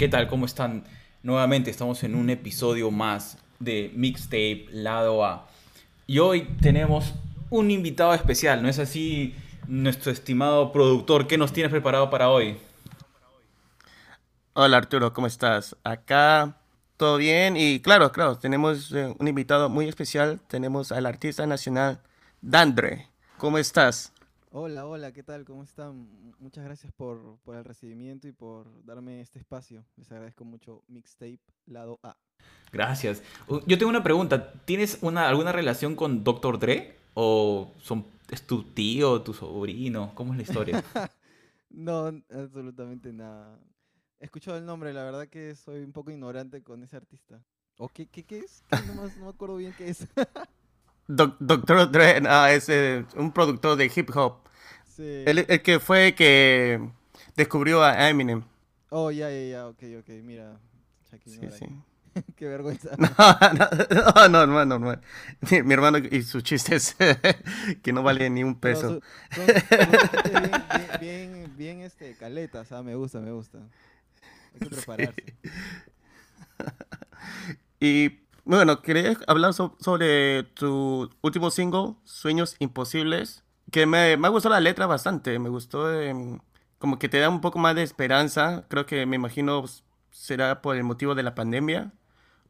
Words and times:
¿Qué 0.00 0.08
tal? 0.08 0.28
¿Cómo 0.28 0.46
están? 0.46 0.84
Nuevamente 1.22 1.70
estamos 1.70 2.02
en 2.04 2.14
un 2.14 2.30
episodio 2.30 2.90
más 2.90 3.36
de 3.58 3.92
Mixtape 3.94 4.64
Lado 4.70 5.22
A. 5.26 5.46
Y 6.06 6.20
hoy 6.20 6.48
tenemos 6.62 7.12
un 7.50 7.70
invitado 7.70 8.14
especial, 8.14 8.62
¿no 8.62 8.70
es 8.70 8.78
así? 8.78 9.34
Nuestro 9.68 10.10
estimado 10.10 10.72
productor, 10.72 11.26
¿qué 11.26 11.36
nos 11.36 11.52
tienes 11.52 11.70
preparado 11.70 12.08
para 12.08 12.30
hoy? 12.30 12.56
Hola 14.54 14.78
Arturo, 14.78 15.12
¿cómo 15.12 15.26
estás? 15.26 15.76
Acá 15.84 16.56
todo 16.96 17.18
bien 17.18 17.58
y 17.58 17.80
claro, 17.80 18.10
claro, 18.10 18.38
tenemos 18.38 18.92
eh, 18.92 19.14
un 19.18 19.28
invitado 19.28 19.68
muy 19.68 19.86
especial, 19.86 20.40
tenemos 20.48 20.92
al 20.92 21.04
artista 21.04 21.46
nacional 21.46 22.00
Dandre. 22.40 23.10
¿Cómo 23.36 23.58
estás? 23.58 24.14
Hola, 24.52 24.84
hola, 24.84 25.12
¿qué 25.12 25.22
tal? 25.22 25.44
¿Cómo 25.44 25.62
están? 25.62 26.08
Muchas 26.40 26.64
gracias 26.64 26.92
por, 26.92 27.38
por 27.44 27.54
el 27.54 27.64
recibimiento 27.64 28.26
y 28.26 28.32
por 28.32 28.84
darme 28.84 29.20
este 29.20 29.38
espacio. 29.38 29.84
Les 29.96 30.10
agradezco 30.10 30.44
mucho 30.44 30.82
Mixtape 30.88 31.38
Lado 31.66 32.00
A. 32.02 32.16
Gracias. 32.72 33.22
Yo 33.48 33.78
tengo 33.78 33.90
una 33.90 34.02
pregunta. 34.02 34.52
¿Tienes 34.64 34.98
una, 35.02 35.28
alguna 35.28 35.52
relación 35.52 35.94
con 35.94 36.24
Dr. 36.24 36.58
Dre? 36.58 36.96
¿O 37.14 37.72
son, 37.80 38.04
es 38.28 38.44
tu 38.44 38.64
tío, 38.64 39.22
tu 39.22 39.34
sobrino? 39.34 40.12
¿Cómo 40.16 40.32
es 40.32 40.38
la 40.38 40.42
historia? 40.42 40.84
No, 41.72 42.12
absolutamente 42.28 43.12
nada. 43.12 43.56
He 44.18 44.24
escuchado 44.24 44.58
el 44.58 44.66
nombre, 44.66 44.92
la 44.92 45.04
verdad 45.04 45.28
que 45.28 45.54
soy 45.54 45.84
un 45.84 45.92
poco 45.92 46.10
ignorante 46.10 46.64
con 46.64 46.82
ese 46.82 46.96
artista. 46.96 47.40
¿O 47.78 47.88
qué, 47.88 48.08
qué, 48.08 48.24
qué 48.24 48.40
es? 48.40 48.64
No 48.96 49.24
me 49.24 49.28
acuerdo 49.28 49.54
bien 49.54 49.72
qué 49.78 49.90
es. 49.90 50.08
Doc- 51.16 51.36
Dr. 51.40 51.90
Dre 51.90 52.22
ah, 52.28 52.52
es 52.52 52.68
eh, 52.68 53.04
un 53.16 53.32
productor 53.32 53.76
de 53.76 53.90
hip 53.94 54.10
hop. 54.14 54.38
Sí. 54.86 55.24
El, 55.26 55.44
el 55.48 55.62
que 55.62 55.80
fue 55.80 56.14
que 56.14 56.80
descubrió 57.36 57.82
a 57.82 58.08
Eminem. 58.08 58.42
Oh, 58.90 59.10
ya, 59.10 59.30
ya, 59.30 59.42
ya, 59.46 59.66
ok, 59.68 59.82
ok, 60.00 60.08
mira. 60.22 60.58
Chucky 61.10 61.30
Sí, 61.30 61.36
Norris. 61.40 61.54
sí. 61.58 61.66
Qué 62.36 62.46
vergüenza. 62.48 62.90
No, 62.98 63.08
no, 63.54 64.28
no, 64.28 64.28
normal, 64.46 64.68
normal. 64.68 65.00
Mi, 65.50 65.62
mi 65.62 65.74
hermano 65.74 65.98
y 65.98 66.22
sus 66.22 66.42
chistes 66.42 66.96
que 67.82 67.92
no 67.92 68.02
valen 68.02 68.34
ni 68.34 68.42
un 68.44 68.58
peso. 68.58 69.00
su- 69.30 69.36
son- 69.36 69.46
bien, 70.24 70.50
bien, 71.00 71.32
bien, 71.32 71.56
bien, 71.56 71.80
este, 71.82 72.14
caletas, 72.16 72.70
ah, 72.72 72.82
me 72.82 72.94
gusta, 72.96 73.20
me 73.20 73.30
gusta. 73.32 73.58
Hay 74.54 74.60
que 74.68 74.74
prepararse. 74.74 75.24
Y 77.80 78.10
bueno, 78.56 78.82
quería 78.82 79.16
hablar 79.26 79.54
so- 79.54 79.76
sobre 79.80 80.44
tu 80.44 81.10
último 81.22 81.50
single, 81.50 81.96
Sueños 82.04 82.56
Imposibles, 82.58 83.44
que 83.70 83.86
me, 83.86 84.16
me 84.16 84.26
ha 84.26 84.30
gustado 84.30 84.54
la 84.54 84.60
letra 84.60 84.86
bastante, 84.86 85.38
me 85.38 85.48
gustó 85.48 85.92
em, 86.00 86.40
como 86.78 86.98
que 86.98 87.08
te 87.08 87.18
da 87.20 87.28
un 87.28 87.40
poco 87.40 87.58
más 87.58 87.74
de 87.74 87.82
esperanza, 87.82 88.66
creo 88.68 88.86
que 88.86 89.06
me 89.06 89.16
imagino 89.16 89.64
será 90.10 90.62
por 90.62 90.76
el 90.76 90.84
motivo 90.84 91.14
de 91.14 91.22
la 91.22 91.34
pandemia, 91.34 91.92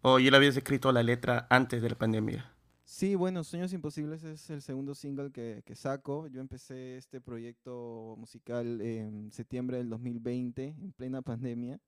o 0.02 0.18
ya 0.18 0.30
la 0.30 0.38
habías 0.38 0.56
escrito 0.56 0.92
la 0.92 1.02
letra 1.02 1.46
antes 1.50 1.82
de 1.82 1.90
la 1.90 1.98
pandemia. 1.98 2.50
Sí, 2.84 3.14
bueno, 3.14 3.44
Sueños 3.44 3.72
Imposibles 3.72 4.24
es 4.24 4.50
el 4.50 4.62
segundo 4.62 4.94
single 4.94 5.30
que, 5.30 5.62
que 5.64 5.76
saco. 5.76 6.26
Yo 6.26 6.40
empecé 6.40 6.96
este 6.96 7.20
proyecto 7.20 8.16
musical 8.18 8.80
en 8.80 9.30
septiembre 9.30 9.76
del 9.78 9.88
2020, 9.88 10.64
en 10.80 10.92
plena 10.92 11.22
pandemia. 11.22 11.78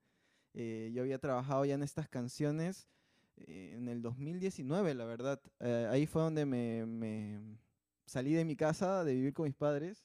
Eh, 0.55 0.91
yo 0.95 1.03
había 1.03 1.19
trabajado 1.19 1.65
ya 1.65 1.75
en 1.75 1.83
estas 1.83 2.09
canciones 2.09 2.87
eh, 2.87 3.02
en 3.37 3.89
el 3.89 4.03
2019, 4.03 4.95
la 4.95 5.05
verdad. 5.05 5.41
Eh, 5.61 5.89
ahí 5.91 6.07
fue 6.07 6.23
donde 6.23 6.47
me, 6.47 6.87
me 6.87 7.59
salí 8.07 8.33
de 8.33 8.45
mi 8.45 8.57
casa, 8.57 9.05
de 9.05 9.15
vivir 9.15 9.33
con 9.33 9.45
mis 9.45 9.55
padres. 9.55 10.05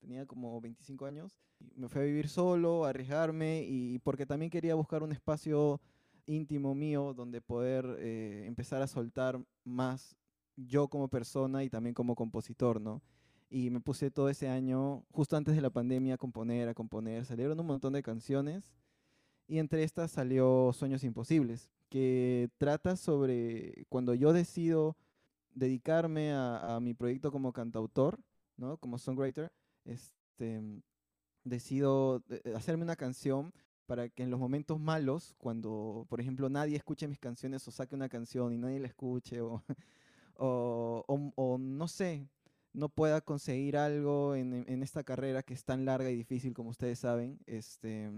Tenía 0.00 0.26
como 0.26 0.60
25 0.60 1.06
años. 1.06 1.38
Me 1.76 1.88
fui 1.88 2.02
a 2.02 2.04
vivir 2.04 2.28
solo, 2.28 2.84
a 2.84 2.90
arriesgarme 2.90 3.62
y 3.62 3.98
porque 4.00 4.26
también 4.26 4.50
quería 4.50 4.74
buscar 4.74 5.02
un 5.02 5.12
espacio 5.12 5.80
íntimo 6.26 6.74
mío 6.74 7.14
donde 7.14 7.40
poder 7.40 7.96
eh, 7.98 8.44
empezar 8.46 8.82
a 8.82 8.86
soltar 8.86 9.42
más 9.64 10.16
yo 10.56 10.88
como 10.88 11.08
persona 11.08 11.64
y 11.64 11.70
también 11.70 11.94
como 11.94 12.14
compositor, 12.14 12.80
¿no? 12.80 13.02
Y 13.50 13.70
me 13.70 13.80
puse 13.80 14.10
todo 14.10 14.28
ese 14.28 14.48
año, 14.48 15.04
justo 15.10 15.36
antes 15.36 15.54
de 15.54 15.60
la 15.62 15.70
pandemia, 15.70 16.14
a 16.14 16.18
componer, 16.18 16.68
a 16.68 16.74
componer. 16.74 17.24
Salieron 17.24 17.58
un 17.58 17.66
montón 17.66 17.92
de 17.92 18.02
canciones 18.02 18.72
y 19.46 19.58
entre 19.58 19.82
estas 19.84 20.10
salió 20.12 20.72
Sueños 20.72 21.04
Imposibles, 21.04 21.70
que 21.90 22.50
trata 22.58 22.96
sobre 22.96 23.86
cuando 23.88 24.14
yo 24.14 24.32
decido 24.32 24.96
dedicarme 25.54 26.32
a, 26.32 26.76
a 26.76 26.80
mi 26.80 26.94
proyecto 26.94 27.32
como 27.32 27.52
cantautor, 27.52 28.20
¿no? 28.56 28.78
Como 28.78 28.98
songwriter, 28.98 29.52
este, 29.84 30.62
decido 31.44 32.22
eh, 32.30 32.40
eh, 32.44 32.54
hacerme 32.56 32.84
una 32.84 32.96
canción 32.96 33.52
para 33.86 34.08
que 34.08 34.22
en 34.22 34.30
los 34.30 34.40
momentos 34.40 34.80
malos, 34.80 35.34
cuando, 35.38 36.06
por 36.08 36.20
ejemplo, 36.20 36.48
nadie 36.48 36.76
escuche 36.76 37.06
mis 37.08 37.18
canciones 37.18 37.66
o 37.68 37.70
saque 37.70 37.94
una 37.94 38.08
canción 38.08 38.52
y 38.52 38.58
nadie 38.58 38.80
la 38.80 38.88
escuche, 38.88 39.40
o, 39.42 39.62
o, 40.36 41.04
o- 41.08 41.32
o 41.36 41.58
no 41.58 41.88
sé, 41.88 42.28
no 42.72 42.88
pueda 42.88 43.20
conseguir 43.20 43.76
algo 43.76 44.34
en, 44.34 44.54
en- 44.54 44.64
en 44.70 44.82
esta 44.82 45.04
carrera 45.04 45.42
que 45.42 45.54
es 45.54 45.64
tan 45.64 45.84
larga 45.84 46.10
y 46.10 46.16
difícil 46.16 46.54
como 46.54 46.70
ustedes 46.70 46.98
saben, 47.00 47.38
este, 47.46 48.10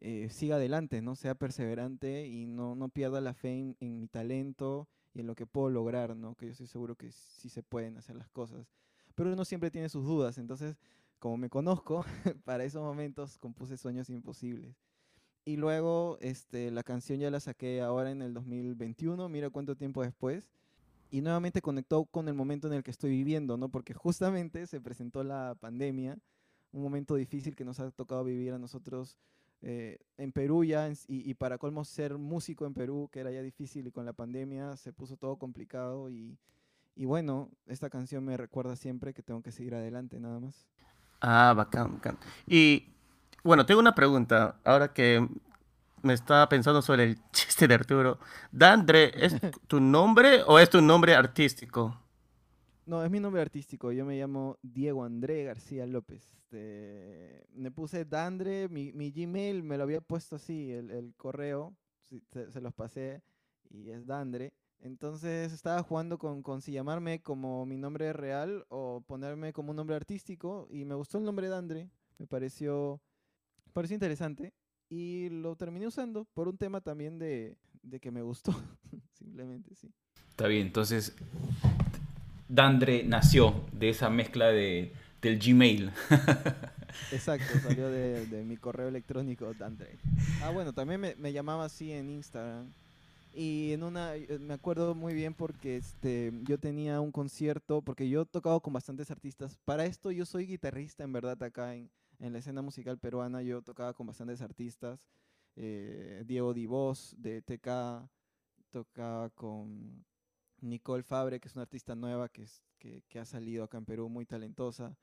eh, 0.00 0.28
siga 0.30 0.56
adelante, 0.56 1.02
¿no? 1.02 1.14
Sea 1.14 1.34
perseverante 1.34 2.26
y 2.26 2.46
no, 2.46 2.74
no 2.74 2.88
pierda 2.88 3.20
la 3.20 3.34
fe 3.34 3.52
en, 3.58 3.76
en 3.80 4.00
mi 4.00 4.06
talento 4.08 4.88
y 5.12 5.20
en 5.20 5.26
lo 5.26 5.34
que 5.34 5.46
puedo 5.46 5.68
lograr, 5.70 6.16
¿no? 6.16 6.34
Que 6.34 6.46
yo 6.46 6.52
estoy 6.52 6.66
seguro 6.66 6.96
que 6.96 7.10
sí 7.12 7.48
se 7.48 7.62
pueden 7.62 7.98
hacer 7.98 8.16
las 8.16 8.28
cosas. 8.30 8.66
Pero 9.14 9.32
uno 9.32 9.44
siempre 9.44 9.70
tiene 9.70 9.88
sus 9.88 10.04
dudas, 10.04 10.38
entonces, 10.38 10.78
como 11.18 11.36
me 11.36 11.50
conozco, 11.50 12.04
para 12.44 12.64
esos 12.64 12.82
momentos 12.82 13.38
compuse 13.38 13.76
Sueños 13.76 14.08
Imposibles. 14.08 14.76
Y 15.44 15.56
luego 15.56 16.18
este, 16.20 16.70
la 16.70 16.82
canción 16.82 17.18
ya 17.18 17.30
la 17.30 17.40
saqué 17.40 17.80
ahora 17.80 18.10
en 18.10 18.22
el 18.22 18.34
2021, 18.34 19.28
mira 19.28 19.50
cuánto 19.50 19.76
tiempo 19.76 20.02
después. 20.02 20.50
Y 21.10 21.22
nuevamente 21.22 21.60
conectó 21.60 22.04
con 22.04 22.28
el 22.28 22.34
momento 22.34 22.68
en 22.68 22.74
el 22.74 22.84
que 22.84 22.92
estoy 22.92 23.10
viviendo, 23.10 23.56
¿no? 23.56 23.68
Porque 23.68 23.94
justamente 23.94 24.66
se 24.66 24.80
presentó 24.80 25.24
la 25.24 25.56
pandemia, 25.58 26.18
un 26.72 26.82
momento 26.82 27.16
difícil 27.16 27.56
que 27.56 27.64
nos 27.64 27.80
ha 27.80 27.90
tocado 27.90 28.22
vivir 28.22 28.52
a 28.52 28.58
nosotros 28.58 29.18
eh, 29.62 29.98
en 30.16 30.32
Perú 30.32 30.64
ya, 30.64 30.86
en 30.86 30.94
y, 31.08 31.28
y 31.30 31.34
para 31.34 31.58
colmo 31.58 31.84
ser 31.84 32.16
músico 32.16 32.66
en 32.66 32.74
Perú, 32.74 33.08
que 33.12 33.20
era 33.20 33.30
ya 33.30 33.42
difícil, 33.42 33.86
y 33.86 33.90
con 33.90 34.04
la 34.04 34.12
pandemia 34.12 34.76
se 34.76 34.92
puso 34.92 35.16
todo 35.16 35.36
complicado. 35.36 36.10
Y, 36.10 36.38
y 36.96 37.04
bueno, 37.04 37.50
esta 37.66 37.90
canción 37.90 38.24
me 38.24 38.36
recuerda 38.36 38.76
siempre 38.76 39.14
que 39.14 39.22
tengo 39.22 39.42
que 39.42 39.52
seguir 39.52 39.74
adelante, 39.74 40.18
nada 40.18 40.40
más. 40.40 40.66
Ah, 41.20 41.52
bacán, 41.56 41.94
bacán. 41.94 42.18
Y 42.46 42.86
bueno, 43.42 43.66
tengo 43.66 43.80
una 43.80 43.94
pregunta, 43.94 44.56
ahora 44.64 44.92
que 44.92 45.26
me 46.02 46.14
estaba 46.14 46.48
pensando 46.48 46.82
sobre 46.82 47.04
el 47.04 47.18
chiste 47.32 47.68
de 47.68 47.74
Arturo. 47.74 48.18
Dandre, 48.50 49.12
¿es 49.14 49.36
tu 49.66 49.80
nombre 49.80 50.42
o 50.46 50.58
es 50.58 50.70
tu 50.70 50.80
nombre 50.80 51.14
artístico? 51.14 51.98
No, 52.90 53.04
es 53.04 53.10
mi 53.12 53.20
nombre 53.20 53.40
artístico. 53.40 53.92
Yo 53.92 54.04
me 54.04 54.18
llamo 54.18 54.58
Diego 54.62 55.04
André 55.04 55.44
García 55.44 55.86
López. 55.86 56.34
Este, 56.34 57.46
me 57.52 57.70
puse 57.70 58.04
Dandre, 58.04 58.68
mi, 58.68 58.90
mi 58.92 59.12
Gmail 59.12 59.62
me 59.62 59.76
lo 59.76 59.84
había 59.84 60.00
puesto 60.00 60.34
así, 60.34 60.72
el, 60.72 60.90
el 60.90 61.14
correo, 61.14 61.76
se, 62.32 62.50
se 62.50 62.60
los 62.60 62.74
pasé 62.74 63.22
y 63.68 63.90
es 63.90 64.06
Dandre. 64.06 64.52
Entonces 64.80 65.52
estaba 65.52 65.84
jugando 65.84 66.18
con, 66.18 66.42
con 66.42 66.62
si 66.62 66.72
llamarme 66.72 67.22
como 67.22 67.64
mi 67.64 67.76
nombre 67.76 68.12
real 68.12 68.66
o 68.70 69.04
ponerme 69.06 69.52
como 69.52 69.70
un 69.70 69.76
nombre 69.76 69.94
artístico 69.94 70.66
y 70.68 70.84
me 70.84 70.96
gustó 70.96 71.18
el 71.18 71.24
nombre 71.24 71.46
Dandre. 71.46 71.88
Me 72.18 72.26
pareció, 72.26 73.00
me 73.66 73.72
pareció 73.72 73.94
interesante 73.94 74.52
y 74.88 75.28
lo 75.28 75.54
terminé 75.54 75.86
usando 75.86 76.24
por 76.24 76.48
un 76.48 76.58
tema 76.58 76.80
también 76.80 77.20
de, 77.20 77.56
de 77.84 78.00
que 78.00 78.10
me 78.10 78.22
gustó. 78.22 78.52
Simplemente, 79.12 79.76
sí. 79.76 79.94
Está 80.30 80.48
bien, 80.48 80.66
entonces 80.66 81.14
Dandre 82.52 83.04
nació 83.04 83.64
de 83.72 83.90
esa 83.90 84.10
mezcla 84.10 84.48
de, 84.48 84.92
del 85.22 85.38
Gmail. 85.38 85.92
Exacto, 87.12 87.58
salió 87.62 87.88
de, 87.88 88.44
mi 88.44 88.56
correo 88.56 88.88
electrónico 88.88 89.54
Dandre. 89.54 89.98
Ah, 90.42 90.50
bueno, 90.50 90.72
también 90.72 91.00
me, 91.00 91.14
me 91.14 91.32
llamaba 91.32 91.64
así 91.66 91.92
en 91.92 92.10
Instagram. 92.10 92.72
Y 93.32 93.72
en 93.72 93.84
una, 93.84 94.16
eh, 94.16 94.38
me 94.40 94.54
acuerdo 94.54 94.96
muy 94.96 95.14
bien 95.14 95.34
porque 95.34 95.76
este, 95.76 96.32
yo 96.42 96.58
tenía 96.58 97.00
un 97.00 97.12
concierto, 97.12 97.82
porque 97.82 98.08
yo 98.08 98.22
he 98.22 98.26
tocado 98.26 98.60
con 98.60 98.72
bastantes 98.72 99.12
artistas. 99.12 99.56
Para 99.64 99.84
esto 99.84 100.10
yo 100.10 100.26
soy 100.26 100.46
guitarrista, 100.46 101.04
en 101.04 101.12
verdad, 101.12 101.40
acá 101.40 101.74
en, 101.76 101.88
en 102.18 102.32
la 102.32 102.40
escena 102.40 102.62
musical 102.62 102.98
peruana. 102.98 103.42
Yo 103.42 103.62
tocaba 103.62 103.94
con 103.94 104.08
bastantes 104.08 104.40
artistas. 104.42 104.98
eh, 105.56 106.24
Diego 106.26 106.52
Divos 106.52 107.14
de 107.18 107.42
TK, 107.42 108.08
tocaba 108.72 109.30
con 109.30 110.04
Nicole 110.62 111.02
Fabre, 111.02 111.40
que 111.40 111.48
es 111.48 111.54
una 111.54 111.62
artista 111.62 111.94
nueva 111.94 112.28
que, 112.28 112.42
es- 112.42 112.62
que, 112.78 113.02
que 113.08 113.18
ha 113.18 113.24
salido 113.24 113.64
acá 113.64 113.78
en 113.78 113.84
Perú, 113.84 114.08
muy 114.08 114.24
talentosa. 114.26 114.96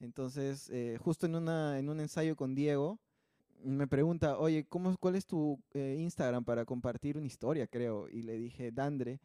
Entonces, 0.00 0.68
eh, 0.70 0.98
justo 1.00 1.26
en, 1.26 1.36
una, 1.36 1.78
en 1.78 1.88
un 1.88 2.00
ensayo 2.00 2.36
con 2.36 2.54
Diego, 2.54 2.98
me 3.62 3.86
pregunta, 3.86 4.38
oye, 4.38 4.64
¿cómo, 4.66 4.94
¿cuál 4.98 5.14
es 5.16 5.24
tu 5.26 5.58
eh, 5.72 5.96
Instagram 5.98 6.44
para 6.44 6.64
compartir 6.64 7.16
una 7.16 7.26
historia, 7.26 7.66
creo? 7.66 8.08
Y 8.10 8.22
le 8.22 8.36
dije, 8.36 8.70
Dandre. 8.72 9.20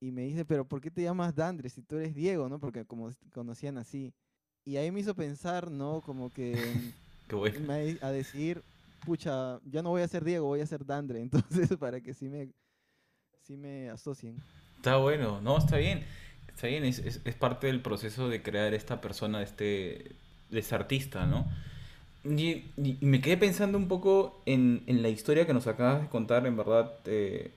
Y 0.00 0.10
me 0.12 0.22
dice, 0.22 0.44
pero 0.44 0.64
¿por 0.64 0.80
qué 0.80 0.90
te 0.90 1.02
llamas 1.02 1.34
Dandre 1.34 1.68
si 1.68 1.82
tú 1.82 1.96
eres 1.96 2.14
Diego, 2.14 2.48
no? 2.48 2.58
Porque 2.58 2.84
como 2.86 3.10
conocían 3.32 3.76
así. 3.78 4.14
Y 4.64 4.76
ahí 4.76 4.90
me 4.90 5.00
hizo 5.00 5.14
pensar, 5.14 5.70
¿no? 5.70 6.00
Como 6.00 6.30
que 6.30 6.42
Qué 7.28 7.36
bueno. 7.36 7.60
me- 7.60 7.98
a 8.00 8.10
decir, 8.10 8.62
pucha, 9.04 9.60
ya 9.64 9.82
no 9.82 9.90
voy 9.90 10.02
a 10.02 10.08
ser 10.08 10.24
Diego, 10.24 10.46
voy 10.46 10.60
a 10.60 10.66
ser 10.66 10.84
Dandre, 10.84 11.20
entonces 11.68 11.76
para 11.76 12.00
que 12.00 12.14
sí 12.14 12.28
me, 12.28 12.50
sí 13.42 13.56
me 13.56 13.90
asocien. 13.90 14.42
Está 14.80 14.96
bueno, 14.96 15.40
no, 15.42 15.58
está 15.58 15.76
bien. 15.76 16.04
Está 16.48 16.66
bien, 16.66 16.84
es, 16.84 16.98
es, 17.00 17.20
es 17.24 17.34
parte 17.34 17.66
del 17.66 17.80
proceso 17.80 18.28
de 18.28 18.42
crear 18.42 18.72
esta 18.74 19.00
persona, 19.00 19.42
este, 19.42 20.12
este 20.50 20.74
artista, 20.74 21.26
¿no? 21.26 21.46
Y, 22.24 22.64
y- 22.76 22.98
me 23.00 23.20
quedé 23.20 23.36
pensando 23.38 23.78
un 23.78 23.88
poco 23.88 24.42
en, 24.46 24.82
en 24.86 25.02
la 25.02 25.08
historia 25.08 25.46
que 25.46 25.54
nos 25.54 25.66
acabas 25.66 26.02
de 26.02 26.08
contar, 26.08 26.46
en 26.46 26.56
verdad, 26.56 26.92
eh, 27.06 27.52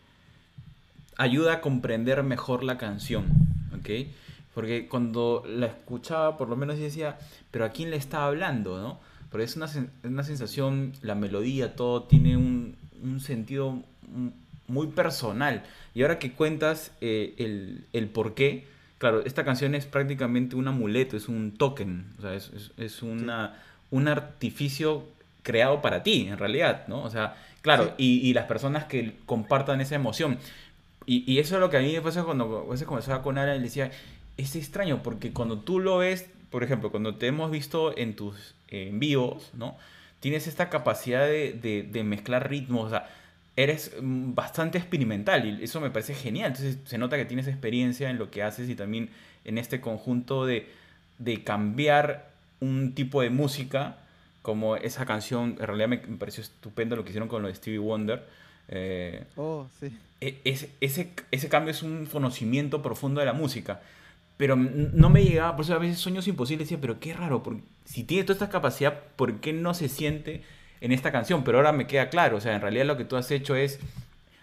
ayuda 1.18 1.54
a 1.54 1.62
comprender 1.62 2.24
mejor 2.24 2.64
la 2.64 2.78
canción, 2.78 3.26
¿ok? 3.78 4.08
Porque 4.54 4.88
cuando 4.88 5.44
la 5.48 5.68
escuchaba, 5.68 6.38
por 6.38 6.50
lo 6.50 6.56
menos 6.56 6.78
yo 6.78 6.84
decía, 6.84 7.18
pero 7.52 7.66
¿a 7.66 7.70
quién 7.70 7.90
le 7.90 7.98
está 7.98 8.26
hablando, 8.26 8.80
no? 8.82 9.00
Porque 9.32 9.46
es 9.46 9.56
una, 9.56 9.68
una 10.04 10.24
sensación, 10.24 10.94
la 11.02 11.16
melodía, 11.16 11.76
todo 11.76 12.04
tiene 12.04 12.38
un, 12.38 12.76
un 13.02 13.20
sentido 13.20 13.80
muy 14.68 14.88
personal. 14.88 15.64
Y 15.94 16.02
ahora 16.02 16.20
que 16.20 16.32
cuentas 16.34 16.92
eh, 17.02 17.34
el, 17.38 17.86
el 17.94 18.08
por 18.08 18.34
qué, 18.34 18.66
claro, 18.98 19.24
esta 19.26 19.44
canción 19.46 19.76
es 19.76 19.86
prácticamente 19.86 20.56
un 20.56 20.68
amuleto, 20.68 21.18
es 21.18 21.28
un 21.28 21.52
token, 21.58 22.06
o 22.20 22.22
sea, 22.22 22.34
es, 22.36 22.52
es- 22.56 22.72
es 22.78 23.02
una, 23.04 23.56
un 23.92 24.08
artificio 24.08 25.06
creado 25.44 25.82
para 25.82 26.04
ti, 26.04 26.28
en 26.30 26.38
realidad, 26.38 26.88
¿no? 26.88 27.04
O 27.04 27.10
sea, 27.10 27.36
claro, 27.62 27.94
y, 27.98 28.20
y 28.28 28.34
las 28.34 28.46
personas 28.46 28.86
que 28.86 29.16
compartan 29.26 29.82
esa 29.82 29.96
emoción. 29.96 30.38
Y, 31.06 31.30
y 31.32 31.40
eso 31.40 31.56
es 31.56 31.62
lo 31.62 31.70
que 31.70 31.78
a 31.78 31.82
mí 31.82 31.94
pasa 32.02 32.24
cuando 32.24 32.66
a 32.68 32.72
veces 32.72 32.88
conversaba 32.88 33.22
con 33.22 33.38
Alan 33.38 33.58
le 33.58 33.64
decía, 33.64 33.92
es 34.38 34.56
extraño, 34.56 35.04
porque 35.04 35.34
cuando 35.34 35.60
tú 35.60 35.80
lo 35.80 35.98
ves, 35.98 36.28
por 36.50 36.64
ejemplo, 36.64 36.92
cuando 36.92 37.16
te 37.16 37.28
hemos 37.28 37.52
visto 37.52 37.98
en 37.98 38.16
tus 38.16 38.56
en 38.70 39.00
vivos, 39.00 39.52
¿no? 39.54 39.78
Tienes 40.20 40.48
esta 40.48 40.70
capacidad 40.70 41.26
de, 41.28 41.54
de- 41.54 41.84
de 41.84 42.04
mezclar 42.04 42.50
ritmos, 42.50 42.86
o 42.88 42.90
sea, 42.90 43.10
eres 43.56 43.92
mm, 44.02 44.34
bastante 44.34 44.78
experimental 44.78 45.46
y 45.62 45.64
eso 45.64 45.80
me 45.82 45.90
parece 45.92 46.14
genial. 46.16 46.48
Entonces 46.48 46.78
se 46.86 46.98
nota 46.98 47.18
que 47.18 47.26
tienes 47.26 47.48
experiencia 47.48 48.10
en 48.10 48.18
lo 48.18 48.32
que 48.32 48.44
haces 48.44 48.70
y 48.70 48.76
también 48.76 49.10
en 49.46 49.58
este 49.58 49.82
conjunto 49.82 50.46
de, 50.46 50.68
de 51.20 51.44
cambiar 51.44 52.32
un 52.60 52.94
tipo 52.96 53.22
de 53.22 53.30
música, 53.30 53.98
como 54.42 54.76
esa 54.76 55.06
canción, 55.06 55.56
en 55.60 55.68
realidad 55.68 55.88
me, 55.88 55.98
me 55.98 56.18
pareció 56.18 56.42
estupendo 56.44 56.96
lo 56.96 57.04
que 57.04 57.10
hicieron 57.10 57.30
con 57.30 57.42
lo 57.42 57.48
de 57.48 57.56
Stevie 57.56 57.80
Wonder. 57.80 58.24
Eh, 58.70 59.24
Oh, 59.36 59.68
sí. 59.80 59.96
e- 60.22 60.40
ese, 60.46 60.70
ese, 60.82 61.12
ese 61.32 61.50
cambio 61.50 61.72
es 61.72 61.84
un 61.84 62.06
conocimiento 62.06 62.82
profundo 62.82 63.20
de 63.20 63.26
la 63.26 63.34
música. 63.34 63.82
Pero 64.38 64.56
no 64.56 65.10
me 65.10 65.24
llegaba, 65.24 65.56
por 65.56 65.64
eso 65.64 65.76
a 65.76 65.78
veces 65.78 66.00
sueños 66.00 66.28
imposibles 66.28 66.68
decía, 66.68 66.82
pero 66.82 67.00
qué 67.00 67.14
raro, 67.14 67.44
si 67.86 68.04
tiene 68.04 68.24
toda 68.24 68.34
esta 68.34 68.50
capacidad, 68.50 69.00
¿por 69.16 69.40
qué 69.40 69.54
no 69.54 69.74
se 69.74 69.90
siente 69.90 70.42
en 70.84 70.92
esta 70.94 71.12
canción? 71.12 71.44
Pero 71.44 71.60
ahora 71.60 71.74
me 71.74 71.88
queda 71.88 72.10
claro, 72.10 72.38
o 72.38 72.42
sea, 72.42 72.56
en 72.56 72.62
realidad 72.62 72.86
lo 72.86 72.98
que 72.98 73.06
tú 73.06 73.18
has 73.18 73.32
hecho 73.32 73.56
es, 73.56 73.80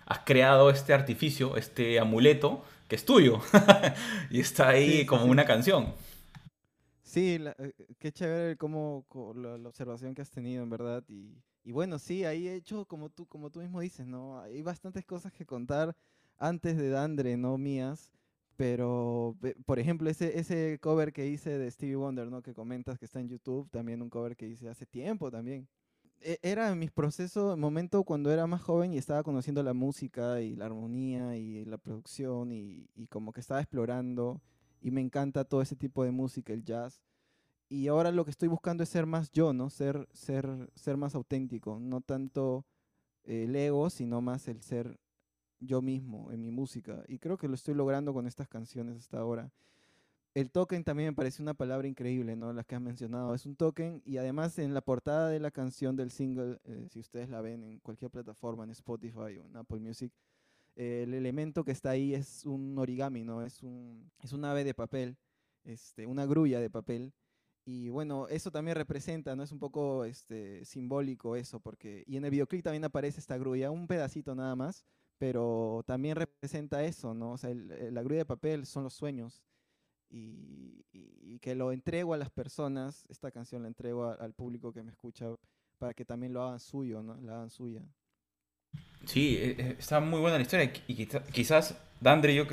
has 0.07 0.21
creado 0.21 0.71
este 0.71 0.95
artificio, 0.95 1.57
este 1.57 2.01
amuleto, 2.01 2.65
que 2.89 2.97
es 2.97 3.05
tuyo, 3.07 3.41
y 4.31 4.41
está 4.41 4.71
ahí 4.71 5.05
Sí, 5.05 5.07
como 5.07 5.25
sí. 5.25 5.31
una 5.31 5.47
canción. 5.47 5.95
Sí, 7.03 7.39
la- 7.39 7.55
eh, 7.59 7.73
qué 7.99 8.13
chévere 8.13 8.57
como 8.57 9.05
co- 9.09 9.35
la, 9.35 9.59
la 9.59 9.69
observación 9.69 10.15
que 10.15 10.23
has 10.23 10.31
tenido, 10.31 10.63
en 10.63 10.71
verdad. 10.71 11.05
Y, 11.09 11.43
y 11.65 11.73
bueno, 11.73 11.99
sí, 11.99 12.25
ahí 12.25 12.49
he 12.49 12.55
hecho, 12.55 12.85
como 12.87 13.11
tú, 13.11 13.27
como 13.27 13.51
tú 13.51 13.61
mismo 13.61 13.81
dices, 13.81 14.07
¿no? 14.07 14.41
Hay 14.41 14.63
bastantes 14.63 15.05
cosas 15.05 15.33
que 15.33 15.47
contar 15.47 15.97
antes 16.39 16.77
de 16.77 16.91
Dandre, 16.91 17.37
no 17.37 17.59
mías. 17.59 18.13
Pero, 18.57 19.37
por 19.65 19.79
ejemplo, 19.79 20.11
ese, 20.11 20.39
ese 20.39 20.79
cover 20.81 21.13
que 21.15 21.27
hice 21.27 21.59
de 21.59 21.71
Stevie 21.71 21.97
Wonder, 21.97 22.29
¿no? 22.31 22.43
Que 22.43 22.53
comentas 22.55 22.99
que 22.99 23.07
está 23.07 23.19
en 23.21 23.29
YouTube, 23.29 23.71
también 23.71 24.03
un 24.03 24.11
cover 24.11 24.37
que 24.37 24.47
hice 24.47 24.69
hace 24.69 24.85
tiempo 24.87 25.31
también. 25.31 25.67
E- 26.21 26.39
Era 26.43 26.75
mis 26.75 26.91
procesos, 26.91 27.57
momento 27.59 28.05
cuando 28.05 28.31
era 28.31 28.47
más 28.47 28.61
joven 28.63 28.93
y 28.93 28.99
estaba 28.99 29.23
conociendo 29.23 29.63
la 29.63 29.73
música 29.75 30.41
y 30.41 30.55
la 30.57 30.67
armonía 30.67 31.37
y 31.37 31.65
la 31.65 31.79
producción 31.79 32.53
y, 32.53 32.89
y 32.95 33.07
como 33.07 33.33
que 33.33 33.41
estaba 33.41 33.61
explorando 33.61 34.41
y 34.83 34.91
me 34.91 35.01
encanta 35.01 35.45
todo 35.45 35.63
ese 35.63 35.77
tipo 35.77 36.05
de 36.05 36.11
música, 36.11 36.53
el 36.53 36.65
jazz. 36.65 37.01
Y 37.69 37.89
ahora 37.89 38.13
lo 38.13 38.25
que 38.25 38.33
estoy 38.33 38.49
buscando 38.49 38.83
es 38.85 38.91
ser 38.91 39.07
más 39.07 39.31
yo, 39.33 39.53
¿no? 39.55 39.71
Ser, 39.71 40.09
ser, 40.13 40.71
ser 40.77 40.97
más 40.99 41.15
auténtico, 41.17 41.79
no 41.81 42.01
tanto 42.03 42.67
el 43.25 43.57
ego, 43.57 43.91
sino 43.91 44.21
más 44.23 44.49
el 44.49 44.63
ser 44.63 44.99
yo 45.61 45.83
mismo 45.83 46.33
en 46.33 46.43
mi 46.43 46.51
música. 46.53 47.05
Y 47.09 47.19
creo 47.21 47.39
que 47.39 47.49
lo 47.49 47.55
estoy 47.57 47.75
logrando 47.75 48.15
con 48.15 48.27
estas 48.27 48.49
canciones 48.49 48.97
hasta 48.99 49.19
ahora. 49.21 49.53
El 50.35 50.51
token 50.53 50.85
también 50.85 51.09
me 51.11 51.15
parece 51.15 51.43
una 51.43 51.55
palabra 51.55 51.89
increíble, 51.89 52.37
¿no? 52.37 52.53
Las 52.53 52.65
que 52.67 52.77
has 52.77 52.81
mencionado. 52.81 53.35
Es 53.35 53.47
un 53.47 53.57
token 53.57 54.01
y 54.05 54.17
además 54.19 54.59
en 54.59 54.75
la 54.75 54.81
portada 54.81 55.29
de 55.29 55.41
la 55.41 55.51
canción 55.51 55.97
del 55.97 56.11
single, 56.13 56.59
eh, 56.65 56.87
si 56.89 57.01
ustedes 57.01 57.29
la 57.29 57.41
ven 57.41 57.65
en 57.65 57.81
cualquier 57.81 58.11
plataforma, 58.13 58.63
en 58.65 58.71
Spotify 58.71 59.39
o 59.39 59.47
en 59.47 59.57
Apple 59.57 59.81
Music, 59.81 60.13
eh, 60.77 61.03
el 61.05 61.15
elemento 61.15 61.65
que 61.65 61.73
está 61.73 61.91
ahí 61.91 62.15
es 62.15 62.47
un 62.47 62.79
origami, 62.79 63.25
¿no? 63.25 63.43
Es 63.45 63.63
un, 63.63 64.11
es 64.23 64.33
un 64.33 64.45
ave 64.45 64.65
de 64.65 64.75
papel, 64.75 65.17
este, 65.65 66.07
una 66.07 66.27
grulla 66.27 66.61
de 66.61 66.71
papel. 66.71 67.13
Y 67.65 67.89
bueno, 67.91 68.29
eso 68.29 68.51
también 68.53 68.77
representa, 68.77 69.37
¿no? 69.37 69.43
Es 69.43 69.53
un 69.53 69.59
poco 69.61 70.05
este, 70.05 70.65
simbólico 70.65 71.37
eso, 71.37 71.61
porque... 71.61 72.05
Y 72.07 72.17
en 72.17 72.25
el 72.25 72.31
videoclip 72.31 72.63
también 72.65 72.85
aparece 72.85 73.21
esta 73.21 73.37
grulla, 73.39 73.71
un 73.71 73.87
pedacito 73.89 74.35
nada 74.35 74.57
más, 74.57 74.85
pero 75.19 75.83
también 75.87 76.17
representa 76.17 76.85
eso, 76.85 77.15
¿no? 77.15 77.33
O 77.33 77.39
sea, 77.39 77.51
el- 77.51 77.71
el- 77.73 77.95
la 77.95 78.03
grulla 78.03 78.21
de 78.21 78.27
papel 78.27 78.67
son 78.67 78.85
los 78.85 78.95
sueños. 78.95 79.43
Y, 80.11 81.39
que 81.41 81.55
lo 81.55 81.73
entrego 81.73 82.13
a 82.13 82.19
las 82.19 82.29
personas, 82.29 83.07
esta 83.09 83.31
canción 83.31 83.63
la 83.63 83.69
entrego 83.69 84.05
a- 84.05 84.15
al 84.15 84.35
público 84.35 84.73
que 84.75 84.83
me 84.83 84.91
escucha 84.91 85.27
para 85.79 85.95
que 85.95 86.05
también 86.05 86.35
lo 86.35 86.43
hagan 86.43 86.61
suyo, 86.61 87.03
¿no? 87.03 87.15
La 87.23 87.37
hagan 87.37 87.49
suya. 87.51 87.81
Sí, 89.07 89.37
eh, 89.39 89.57
eh, 89.59 89.77
está 89.79 90.01
muy 90.01 90.21
buena 90.21 90.37
la 90.37 90.43
historia. 90.43 90.71
Y 90.87 90.95
quizá- 90.95 91.23
quizás, 91.33 91.75
Dandre, 92.01 92.35
yo 92.35 92.45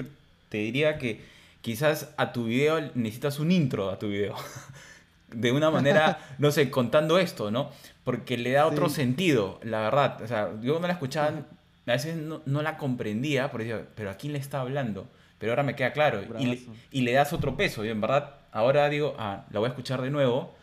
te 0.50 0.58
diría 0.60 0.98
que 0.98 1.22
quizás 1.62 2.14
a 2.18 2.32
tu 2.32 2.46
video 2.46 2.80
necesitas 2.96 3.40
un 3.40 3.52
intro 3.52 3.90
a 3.90 4.00
tu 4.00 4.08
video. 4.08 4.36
De 5.28 5.52
una 5.52 5.70
manera, 5.70 6.18
no 6.40 6.52
sé, 6.52 6.72
contando 6.72 7.20
esto, 7.20 7.52
¿no? 7.52 7.70
Porque 8.06 8.38
le 8.38 8.52
da 8.52 8.68
otro 8.68 8.88
Sí. 8.88 8.96
sentido, 8.96 9.60
la 9.64 9.82
verdad. 9.82 10.22
O 10.22 10.28
sea, 10.28 10.58
yo 10.62 10.80
no 10.80 10.88
la 10.88 10.94
escuchaba, 10.94 11.46
a 11.92 11.96
veces 11.96 12.18
no, 12.18 12.42
no 12.46 12.62
la 12.62 12.78
comprendía, 12.78 13.50
porque 13.52 13.66
decía, 13.66 13.86
pero 13.96 14.10
¿a 14.12 14.16
quién 14.18 14.34
le 14.34 14.40
está 14.40 14.62
hablando? 14.62 15.10
Pero 15.40 15.52
ahora 15.52 15.64
me 15.64 15.76
queda 15.76 15.94
claro. 15.94 16.20
Y 16.40 16.46
le, 16.46 16.56
Bravazo. 16.56 16.76
y 16.92 17.02
le 17.02 17.12
das 17.14 17.34
otro 17.34 17.56
peso. 17.56 17.86
Y 17.86 17.90
en 17.90 18.02
verdad, 18.02 18.36
ahora 18.52 18.90
digo, 18.90 19.16
ah, 19.20 19.46
la 19.52 19.60
voy 19.60 19.68
a 19.68 19.70
escuchar 19.70 20.02
de 20.02 20.10
nuevo 20.10 20.56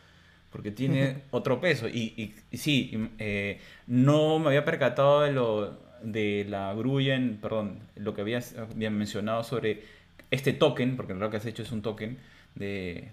porque 0.50 0.70
tiene 0.70 1.18
otro 1.30 1.60
peso. 1.60 1.88
Y, 1.88 2.12
y- 2.16 2.34
y 2.50 2.58
sí, 2.58 3.10
eh, 3.18 3.60
no 3.86 4.38
me 4.38 4.48
había 4.48 4.64
percatado 4.64 5.22
de 5.22 5.32
lo 5.32 5.82
de 6.02 6.44
la 6.48 6.74
grulla, 6.74 7.14
en, 7.14 7.38
perdón, 7.38 7.78
lo 7.96 8.12
que 8.14 8.20
habías, 8.20 8.54
habían 8.58 8.98
mencionado 8.98 9.42
sobre 9.42 9.84
este 10.30 10.52
token, 10.52 10.96
porque 10.96 11.14
lo 11.14 11.30
que 11.30 11.38
has 11.38 11.46
hecho 11.46 11.62
es 11.62 11.72
un 11.72 11.80
token 11.80 12.18
de 12.56 13.08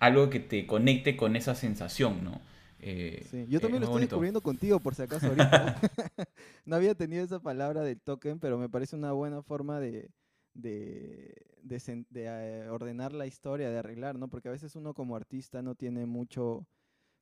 algo 0.00 0.30
que 0.30 0.40
te 0.40 0.66
conecte 0.66 1.16
con 1.16 1.36
esa 1.36 1.54
sensación, 1.54 2.24
¿no? 2.24 2.40
Eh, 2.86 3.26
Sí, 3.30 3.46
yo 3.48 3.58
eh, 3.58 3.60
también 3.60 3.80
lo 3.80 3.84
estoy 3.86 4.00
bonito. 4.00 4.16
descubriendo 4.16 4.40
contigo, 4.42 4.80
por 4.80 4.94
si 4.94 5.02
acaso 5.02 5.28
ahorita. 5.28 5.74
no 6.66 6.76
había 6.76 6.94
tenido 6.94 7.24
esa 7.24 7.40
palabra 7.40 7.82
del 7.82 8.00
token, 8.00 8.38
pero 8.38 8.58
me 8.58 8.68
parece 8.68 8.96
una 8.96 9.12
buena 9.12 9.42
forma 9.42 9.80
de, 9.80 10.10
de, 10.52 11.34
de 11.62 11.76
sen- 11.78 12.06
de, 12.10 12.26
eh, 12.26 12.68
ordenar 12.68 13.12
la 13.12 13.26
historia, 13.26 13.70
de 13.70 13.78
arreglar, 13.78 14.18
¿no? 14.18 14.28
Porque 14.28 14.48
a 14.48 14.52
veces 14.52 14.76
uno 14.76 14.92
como 14.94 15.16
artista 15.16 15.62
no 15.62 15.74
tiene 15.74 16.04
mucho, 16.06 16.66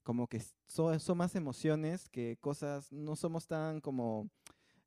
como 0.02 0.28
que 0.28 0.42
son, 0.66 0.99
más 1.16 1.37
emociones 1.37 2.09
que 2.11 2.37
cosas, 2.40 2.92
no 2.92 3.16
somos 3.16 3.47
tan 3.47 3.81
como 3.81 4.31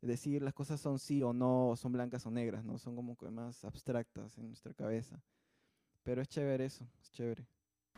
decir 0.02 0.42
las 0.44 0.54
cosas 0.54 0.82
son 0.82 1.00
sí 1.00 1.24
o 1.24 1.34
no, 1.34 1.70
o 1.70 1.78
son 1.78 1.94
blancas 1.94 2.26
o 2.26 2.32
negras, 2.32 2.66
¿no? 2.66 2.78
Son 2.80 2.96
como 2.96 3.16
que 3.18 3.30
más 3.32 3.66
abstractas 3.66 4.38
en 4.38 4.48
nuestra 4.50 4.74
cabeza. 4.74 5.22
Pero 6.04 6.22
es 6.22 6.30
chévere 6.30 6.66
eso, 6.66 6.88
es 7.02 7.12
chévere. 7.12 7.48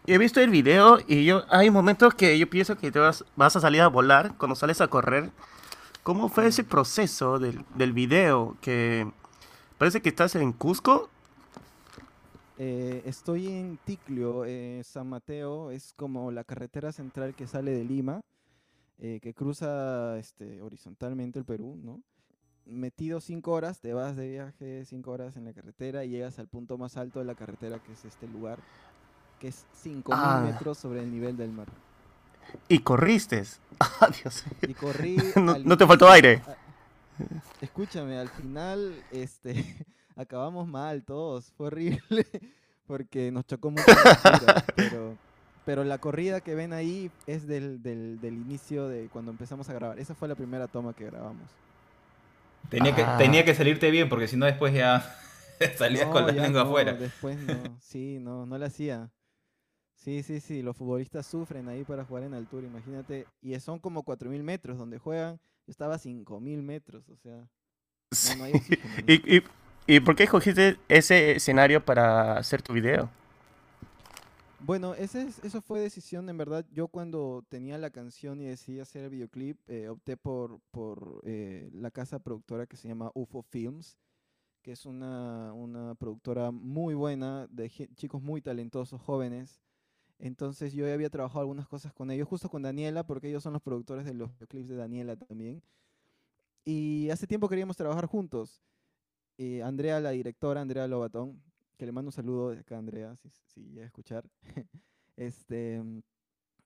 He 0.05 0.17
visto 0.17 0.39
el 0.39 0.49
video 0.49 0.99
y 1.07 1.25
yo 1.25 1.43
hay 1.49 1.69
momentos 1.69 2.13
que 2.13 2.37
yo 2.37 2.49
pienso 2.49 2.77
que 2.77 2.91
te 2.91 2.99
vas, 2.99 3.25
vas 3.35 3.55
a 3.55 3.59
salir 3.59 3.81
a 3.81 3.87
volar 3.87 4.37
cuando 4.37 4.55
sales 4.55 4.79
a 4.79 4.87
correr. 4.87 5.31
¿Cómo 6.03 6.29
fue 6.29 6.47
ese 6.47 6.63
proceso 6.63 7.39
del, 7.39 7.65
del 7.75 7.91
video? 7.91 8.55
Que 8.61 9.11
parece 9.77 10.01
que 10.01 10.09
estás 10.09 10.35
en 10.35 10.53
Cusco. 10.53 11.09
Eh, 12.57 13.03
estoy 13.05 13.47
en 13.47 13.77
Ticlio, 13.83 14.43
eh, 14.45 14.81
San 14.83 15.07
Mateo, 15.09 15.69
es 15.69 15.93
como 15.93 16.31
la 16.31 16.43
carretera 16.43 16.91
central 16.91 17.35
que 17.35 17.45
sale 17.45 17.71
de 17.71 17.83
Lima, 17.83 18.21
eh, 18.97 19.19
que 19.21 19.33
cruza 19.33 20.17
este, 20.17 20.61
horizontalmente 20.61 21.37
el 21.37 21.45
Perú, 21.45 21.77
¿no? 21.83 22.01
Metido 22.65 23.21
cinco 23.21 23.51
horas, 23.51 23.79
te 23.79 23.93
vas 23.93 24.15
de 24.15 24.27
viaje 24.27 24.85
cinco 24.85 25.11
horas 25.11 25.37
en 25.37 25.45
la 25.45 25.53
carretera 25.53 26.03
y 26.03 26.09
llegas 26.09 26.39
al 26.39 26.47
punto 26.47 26.77
más 26.77 26.97
alto 26.97 27.19
de 27.19 27.25
la 27.25 27.35
carretera, 27.35 27.79
que 27.79 27.93
es 27.93 28.05
este 28.05 28.27
lugar, 28.27 28.59
que 29.39 29.49
es 29.49 29.65
5.000 29.83 30.03
Ah. 30.11 30.41
metros 30.45 30.77
sobre 30.77 31.01
el 31.01 31.11
nivel 31.11 31.37
del 31.37 31.51
mar. 31.51 31.67
Y 32.67 32.79
corriste. 32.79 33.43
Ah, 33.79 34.09
Dios 34.23 34.43
mío. 34.45 34.71
Y 34.71 34.73
corrí... 34.73 35.17
No, 35.35 35.51
al 35.51 35.65
no 35.65 35.77
te 35.77 35.85
faltó 35.85 36.09
aire. 36.09 36.41
a- 36.47 36.55
Escúchame, 37.61 38.17
al 38.17 38.29
final, 38.29 38.93
este, 39.11 39.85
acabamos 40.15 40.67
mal 40.67 41.03
todos, 41.03 41.51
fue 41.57 41.67
horrible, 41.67 42.25
porque 42.87 43.31
nos 43.31 43.45
chocó 43.47 43.71
mucho 43.71 43.83
altura, 44.23 44.63
pero, 44.75 45.15
pero 45.65 45.83
la 45.83 45.97
corrida 45.99 46.41
que 46.41 46.53
ven 46.55 46.73
ahí 46.73 47.11
es 47.27 47.47
del, 47.47 47.81
del, 47.83 48.19
del 48.21 48.33
inicio 48.35 48.87
de 48.87 49.09
cuando 49.09 49.31
empezamos 49.31 49.67
a 49.69 49.73
grabar. 49.73 49.99
Esa 49.99 50.13
fue 50.15 50.27
la 50.27 50.35
primera 50.35 50.67
toma 50.67 50.93
que 50.93 51.05
grabamos. 51.05 51.49
Tenía, 52.69 52.95
que, 52.95 53.01
Ah. 53.03 53.17
tenía 53.17 53.45
que 53.45 53.53
salirte 53.55 53.89
bien, 53.91 54.09
porque 54.09 54.27
si 54.27 54.37
no 54.37 54.45
después 54.45 54.73
ya 54.73 55.15
salías 55.77 56.07
No, 56.07 56.13
con 56.13 56.25
la 56.27 56.33
lengua 56.33 56.63
no, 56.63 56.67
afuera. 56.67 56.93
Después 56.93 57.37
no, 57.39 57.77
sí, 57.79 58.17
no, 58.19 58.45
no 58.45 58.57
la 58.57 58.67
hacía. 58.67 59.09
Sí, 59.97 60.23
sí, 60.23 60.39
sí, 60.39 60.61
los 60.61 60.77
futbolistas 60.77 61.25
sufren 61.27 61.67
ahí 61.67 61.83
para 61.83 62.05
jugar 62.05 62.23
en 62.23 62.33
altura, 62.33 62.67
imagínate. 62.67 63.27
Y 63.41 63.59
son 63.59 63.79
como 63.79 64.03
4.000 64.03 64.43
metros 64.43 64.77
donde 64.77 64.97
juegan. 64.99 65.37
Yo 65.65 65.71
estaba 65.71 65.95
a 65.95 65.99
5.000 65.99 66.63
metros, 66.63 67.09
o 67.09 67.17
sea, 67.17 67.49
Sí. 68.11 68.33
no 68.33 68.43
hay 68.43 68.55
oxígeno, 68.55 69.01
¿no? 69.01 69.13
¿Y, 69.13 69.37
y, 69.37 69.43
y 69.87 69.99
por 69.99 70.15
qué 70.15 70.23
escogiste 70.23 70.77
ese 70.87 71.31
escenario 71.35 71.83
para 71.83 72.37
hacer 72.37 72.61
tu 72.61 72.73
video? 72.73 73.09
Bueno, 74.59 74.95
ese 74.95 75.23
es- 75.23 75.39
eso 75.43 75.61
fue 75.61 75.79
decisión, 75.79 76.29
en 76.29 76.37
verdad. 76.37 76.65
Yo 76.71 76.87
cuando 76.87 77.45
tenía 77.49 77.77
la 77.77 77.91
canción 77.91 78.41
y 78.41 78.45
decidí 78.45 78.79
hacer 78.79 79.03
el 79.03 79.09
videoclip, 79.11 79.59
eh, 79.69 79.89
opté 79.89 80.17
por, 80.17 80.59
por 80.71 81.21
eh, 81.25 81.69
la 81.73 81.91
casa 81.91 82.19
productora 82.19 82.65
que 82.65 82.75
se 82.77 82.87
llama 82.87 83.11
UFO 83.13 83.43
Films, 83.43 83.97
que 84.63 84.73
es 84.73 84.85
una, 84.85 85.53
una 85.53 85.95
productora 85.95 86.51
muy 86.51 86.95
buena, 86.95 87.47
de 87.49 87.69
chicos 87.95 88.21
muy 88.23 88.41
talentosos, 88.41 89.01
jóvenes. 89.01 89.61
Entonces 90.19 90.73
yo 90.73 90.91
había 90.91 91.09
trabajado 91.09 91.41
algunas 91.41 91.67
cosas 91.67 91.93
con 91.93 92.09
ellos, 92.11 92.27
justo 92.27 92.49
con 92.49 92.63
Daniela, 92.63 93.05
porque 93.05 93.29
ellos 93.29 93.43
son 93.43 93.53
los 93.53 93.61
productores 93.61 94.05
de 94.05 94.13
los 94.13 94.31
videoclips 94.33 94.67
de 94.69 94.75
Daniela 94.75 95.15
también. 95.15 95.61
Y 96.65 97.09
hace 97.11 97.27
tiempo 97.27 97.47
queríamos 97.47 97.77
trabajar 97.77 98.05
juntos. 98.07 98.61
Eh, 99.37 99.61
Andrea, 99.63 99.99
la 99.99 100.11
directora, 100.11 100.61
Andrea 100.61 100.87
Lobatón, 100.87 101.41
que 101.77 101.85
le 101.85 101.91
mando 101.91 102.09
un 102.09 102.13
saludo 102.13 102.49
de 102.49 102.59
acá 102.59 102.77
Andrea, 102.77 103.15
si, 103.17 103.29
si 103.45 103.69
llega 103.69 103.83
a 103.83 103.87
escuchar. 103.87 104.27
este, 105.15 105.81
mm, 105.81 106.01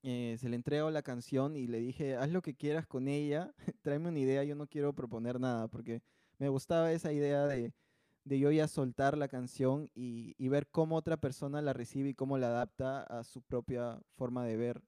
eh, 0.03 0.38
se 0.39 0.50
le 0.50 0.55
entregó 0.55 0.89
la 0.89 1.03
canción 1.03 1.55
y 1.55 1.67
le 1.67 1.79
dije, 1.79 2.15
haz 2.15 2.31
lo 2.31 2.41
que 2.41 2.55
quieras 2.55 2.88
con 2.88 3.08
ella, 3.08 3.53
tráeme 3.84 4.10
una 4.10 4.20
idea, 4.20 4.43
yo 4.43 4.55
no 4.55 4.67
quiero 4.67 4.93
proponer 4.93 5.39
nada, 5.39 5.67
porque 5.67 6.01
me 6.39 6.50
gustaba 6.50 6.91
esa 6.91 7.13
idea 7.13 7.46
de, 7.46 7.74
de 8.23 8.39
yo 8.39 8.51
ya 8.51 8.67
soltar 8.67 9.17
la 9.17 9.27
canción 9.27 9.89
y, 9.95 10.35
y 10.37 10.47
ver 10.47 10.67
cómo 10.67 10.95
otra 10.95 11.17
persona 11.17 11.61
la 11.61 11.73
recibe 11.73 12.09
y 12.09 12.13
cómo 12.13 12.37
la 12.37 12.47
adapta 12.47 13.03
a 13.03 13.23
su 13.23 13.41
propia 13.41 13.99
forma 14.15 14.45
de 14.45 14.57
ver, 14.57 14.81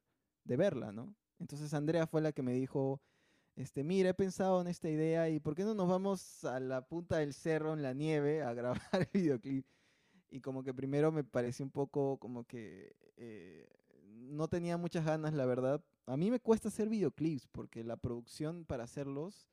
de 0.43 0.57
verla, 0.57 0.91
¿no? 0.91 1.15
Entonces 1.39 1.73
Andrea 1.73 2.07
fue 2.07 2.21
la 2.21 2.31
que 2.31 2.43
me 2.43 2.53
dijo, 2.53 3.01
este, 3.55 3.83
mira, 3.83 4.09
he 4.09 4.13
pensado 4.13 4.61
en 4.61 4.67
esta 4.67 4.89
idea 4.89 5.29
y 5.29 5.39
¿por 5.39 5.55
qué 5.55 5.63
no 5.63 5.75
nos 5.75 5.87
vamos 5.87 6.43
a 6.43 6.59
la 6.59 6.87
punta 6.87 7.17
del 7.17 7.33
cerro 7.33 7.73
en 7.73 7.83
la 7.83 7.93
nieve 7.93 8.41
a 8.41 8.53
grabar 8.53 8.81
el 8.93 9.07
videoclip? 9.13 9.65
Y 10.29 10.41
como 10.41 10.63
que 10.63 10.73
primero 10.73 11.11
me 11.11 11.23
pareció 11.23 11.63
un 11.63 11.71
poco 11.71 12.17
como 12.17 12.45
que 12.45 12.95
eh, 13.17 13.69
no 14.09 14.47
tenía 14.47 14.77
muchas 14.77 15.05
ganas, 15.05 15.33
la 15.33 15.45
verdad. 15.45 15.83
A 16.07 16.17
mí 16.17 16.31
me 16.31 16.39
cuesta 16.39 16.69
hacer 16.69 16.89
videoclips 16.89 17.47
porque 17.47 17.83
la 17.83 17.97
producción 17.97 18.65
para 18.65 18.85
hacerlos 18.85 19.47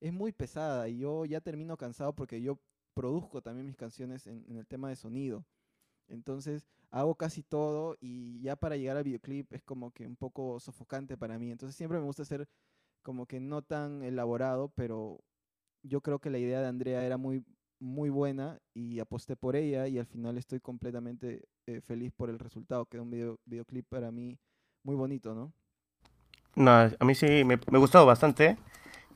es 0.00 0.12
muy 0.12 0.32
pesada 0.32 0.88
y 0.88 0.98
yo 0.98 1.24
ya 1.24 1.40
termino 1.40 1.76
cansado 1.76 2.14
porque 2.14 2.40
yo 2.40 2.58
produzco 3.00 3.40
también 3.40 3.66
mis 3.66 3.76
canciones 3.76 4.26
en, 4.26 4.44
en 4.48 4.58
el 4.58 4.66
tema 4.66 4.90
de 4.90 4.96
sonido. 4.96 5.46
Entonces 6.08 6.68
hago 6.90 7.14
casi 7.14 7.42
todo 7.42 7.96
y 8.00 8.40
ya 8.42 8.56
para 8.56 8.76
llegar 8.76 8.96
al 8.98 9.04
videoclip 9.04 9.52
es 9.54 9.62
como 9.62 9.90
que 9.92 10.06
un 10.06 10.16
poco 10.16 10.60
sofocante 10.60 11.16
para 11.16 11.38
mí. 11.38 11.50
Entonces 11.50 11.76
siempre 11.76 11.98
me 11.98 12.04
gusta 12.04 12.22
hacer 12.22 12.46
como 13.02 13.26
que 13.26 13.40
no 13.40 13.62
tan 13.62 14.02
elaborado, 14.02 14.68
pero 14.74 15.20
yo 15.82 16.02
creo 16.02 16.18
que 16.18 16.30
la 16.30 16.38
idea 16.38 16.60
de 16.60 16.66
Andrea 16.68 17.04
era 17.04 17.16
muy, 17.16 17.44
muy 17.78 18.10
buena 18.10 18.60
y 18.74 19.00
aposté 19.00 19.36
por 19.36 19.56
ella 19.56 19.88
y 19.88 19.98
al 19.98 20.06
final 20.06 20.36
estoy 20.36 20.60
completamente 20.60 21.44
eh, 21.66 21.80
feliz 21.80 22.12
por 22.12 22.28
el 22.28 22.38
resultado. 22.38 22.86
Quedó 22.86 23.02
un 23.04 23.10
video, 23.10 23.38
videoclip 23.46 23.86
para 23.88 24.10
mí 24.10 24.38
muy 24.82 24.96
bonito, 24.96 25.34
¿no? 25.34 25.52
No, 26.56 26.72
a 26.72 27.04
mí 27.04 27.14
sí 27.14 27.44
me, 27.44 27.58
me 27.70 27.78
gustó 27.78 28.04
bastante. 28.04 28.58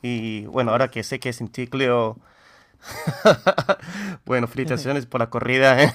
Y 0.03 0.47
bueno, 0.47 0.71
ahora 0.73 0.91
que 0.91 1.03
sé 1.03 1.21
que 1.21 1.31
es 1.31 1.41
en 1.41 1.49
Ticlio. 1.49 2.19
bueno, 4.25 4.47
felicitaciones 4.47 5.07
por 5.07 5.21
la 5.21 5.31
corrida. 5.31 5.83
¿eh? 5.83 5.93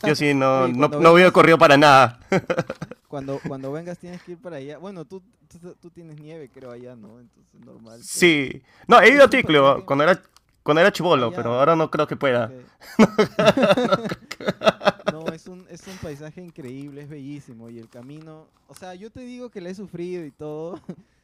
Yo 0.06 0.14
sí 0.14 0.34
no, 0.34 0.68
no, 0.68 0.88
no 0.88 1.14
vengas- 1.14 1.32
corrido 1.32 1.58
para 1.58 1.76
nada. 1.76 2.20
Cuando, 3.08 3.40
cuando 3.40 3.72
vengas 3.72 3.98
tienes 3.98 4.22
que 4.22 4.32
ir 4.32 4.38
para 4.38 4.56
allá. 4.58 4.78
Bueno, 4.78 5.04
tú, 5.04 5.20
tú, 5.60 5.74
tú 5.80 5.90
tienes 5.90 6.20
nieve, 6.20 6.48
creo, 6.48 6.70
allá, 6.70 6.94
¿no? 6.94 7.18
Entonces, 7.18 7.60
normal. 7.66 8.00
Sí. 8.04 8.62
No, 8.86 9.00
he 9.00 9.10
ido 9.10 9.24
a 9.24 9.28
Ticlio 9.28 9.84
cuando 9.84 10.04
era, 10.04 10.22
cuando 10.62 10.80
era 10.80 10.92
chivolo, 10.92 11.32
pero 11.32 11.58
ahora 11.58 11.74
no 11.74 11.90
creo 11.90 12.06
que 12.06 12.14
pueda. 12.14 12.52
No, 15.12 15.26
es 15.32 15.48
un, 15.48 15.66
es 15.70 15.84
un 15.88 15.96
paisaje 15.96 16.40
increíble, 16.40 17.02
es 17.02 17.08
bellísimo. 17.08 17.68
Y 17.68 17.80
el 17.80 17.88
camino, 17.88 18.46
o 18.68 18.74
sea, 18.76 18.94
yo 18.94 19.10
te 19.10 19.20
digo 19.22 19.50
que 19.50 19.60
le 19.60 19.70
he 19.70 19.74
sufrido 19.74 20.24
y 20.24 20.30
todo, 20.30 20.80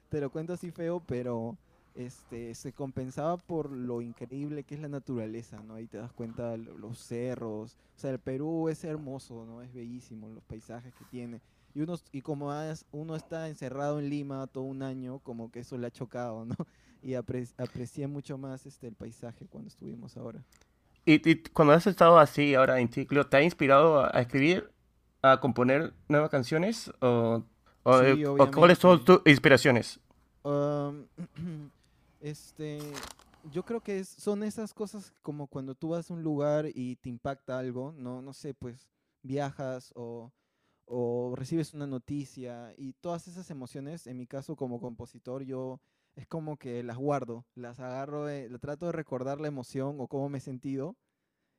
te 0.09 0.21
lo 0.21 0.31
cuento 0.31 0.55
así 0.55 0.73
feo, 0.73 1.01
pero 1.07 1.57
este 1.97 2.55
se 2.55 2.73
compensaba 2.73 3.37
por 3.37 3.71
lo 3.71 4.03
increíble 4.03 4.65
que 4.65 4.75
es 4.75 4.81
la 4.81 4.89
naturaleza, 4.89 5.61
¿no? 5.63 5.75
Ahí 5.75 5.87
te 5.87 5.99
das 5.99 6.13
cuenta 6.13 6.57
lo- 6.57 6.77
los 6.79 6.99
cerros. 6.99 7.77
O 7.97 7.99
sea, 7.99 8.11
el 8.11 8.19
Perú 8.19 8.69
es 8.69 8.85
hermoso, 8.85 9.45
¿no? 9.47 9.63
Es 9.63 9.73
bellísimo, 9.73 10.29
los 10.29 10.45
paisajes 10.45 10.95
que 10.95 11.05
tiene. 11.07 11.41
Y, 11.75 11.81
uno, 11.83 11.97
y 12.13 12.23
como 12.23 12.51
uno 12.93 13.17
está 13.17 13.49
encerrado 13.49 13.99
en 13.99 14.09
Lima 14.09 14.47
todo 14.47 14.65
un 14.65 14.83
año, 14.83 15.19
como 15.21 15.51
que 15.51 15.61
eso 15.61 15.77
le 15.77 15.87
ha 15.87 15.91
chocado, 15.91 16.45
¿no? 16.45 16.55
Y 17.03 17.11
apre- 17.13 17.53
aprecié 17.59 18.07
mucho 18.09 18.37
más 18.39 18.67
este, 18.67 18.89
el 18.89 18.95
paisaje 18.95 19.47
cuando 19.47 19.69
estuvimos 19.69 20.17
ahora. 20.17 20.41
Y, 21.05 21.31
y 21.31 21.37
cuando 21.53 21.75
has 21.75 21.87
estado 21.87 22.19
así 22.19 22.55
ahora 22.55 22.81
en 22.81 22.89
Ticlio, 22.89 23.27
¿te 23.27 23.37
ha 23.37 23.43
inspirado 23.43 24.05
a, 24.05 24.09
escribir, 24.21 24.71
a 25.23 25.39
componer 25.41 25.93
nuevas 26.09 26.31
canciones? 26.31 26.91
¿O, 27.01 27.43
o, 27.85 28.03
Sí, 28.03 28.25
o 28.25 28.37
cuáles 28.51 28.79
son 28.79 29.05
tus 29.05 29.21
inspiraciones? 29.25 30.01
Am, 30.45 31.07
este, 32.31 32.79
yo 33.53 33.65
creo 33.65 33.81
que 33.81 33.99
es- 34.01 34.09
son 34.09 34.43
esas 34.43 34.75
cosas 34.75 35.13
como 35.23 35.47
cuando 35.47 35.75
tú 35.75 35.91
vas 35.91 36.11
a 36.11 36.15
un 36.15 36.23
lugar 36.23 36.67
y 36.75 36.97
te 36.97 37.09
impacta 37.09 37.59
algo, 37.59 37.93
no, 37.93 38.23
no 38.23 38.33
sé, 38.33 38.55
pues 38.55 38.89
viajas 39.23 39.93
o, 39.97 40.33
o 40.87 41.35
recibes 41.37 41.75
una 41.75 41.87
noticia 41.87 42.75
y 42.79 42.95
todas 42.95 43.29
esas 43.29 43.51
emociones, 43.51 44.07
en 44.07 44.17
mi 44.19 44.27
caso 44.27 44.57
como 44.57 44.81
compositor, 44.81 45.43
yo 45.45 45.81
es 46.17 46.27
como 46.27 46.57
que 46.59 46.83
las 46.83 46.97
guardo, 46.99 47.45
las 47.55 47.81
agarro, 47.81 48.25
de- 48.27 48.49
trato 48.61 48.87
de 48.87 48.93
recordar 48.93 49.41
la 49.41 49.49
emoción 49.49 49.97
o 50.01 50.09
cómo 50.09 50.29
me 50.29 50.39
he 50.39 50.41
sentido. 50.41 50.97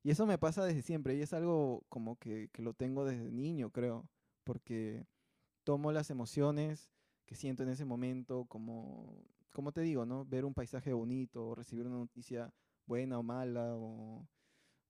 Y 0.04 0.12
eso 0.12 0.26
me 0.28 0.38
pasa 0.38 0.66
desde 0.66 0.82
siempre 0.84 1.16
y 1.16 1.22
es 1.22 1.34
algo 1.34 1.84
como 1.90 2.18
que, 2.18 2.50
que 2.54 2.62
lo 2.62 2.74
tengo 2.74 3.06
desde 3.06 3.32
niño, 3.32 3.72
creo, 3.72 4.10
porque 4.44 5.06
tomo 5.66 5.92
las 5.92 6.10
emociones 6.12 6.92
que 7.26 7.36
siento 7.36 7.64
en 7.64 7.70
ese 7.70 7.86
momento, 7.86 8.46
como, 8.46 9.14
como 9.58 9.72
te 9.74 9.82
digo, 9.82 10.06
¿no? 10.06 10.24
Ver 10.24 10.46
un 10.46 10.54
paisaje 10.54 10.94
bonito, 10.94 11.48
o 11.50 11.56
recibir 11.56 11.88
una 11.88 11.98
noticia 11.98 12.54
buena 12.86 13.18
o 13.20 13.24
mala, 13.24 13.76
o, 13.76 14.28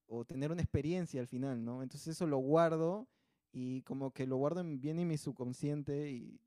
o 0.07 0.25
tener 0.25 0.51
una 0.51 0.61
experiencia 0.61 1.21
al 1.21 1.27
final, 1.27 1.63
¿no? 1.65 1.83
Entonces 1.83 2.09
eso 2.09 2.27
lo 2.27 2.39
guardo 2.39 3.07
y 3.53 3.83
como 3.83 4.11
que 4.11 4.27
lo 4.27 4.37
guardo 4.37 4.61
en- 4.61 4.81
bien 4.81 4.99
en 4.99 5.07
mi 5.07 5.17
subconsciente 5.17 6.11
y 6.11 6.41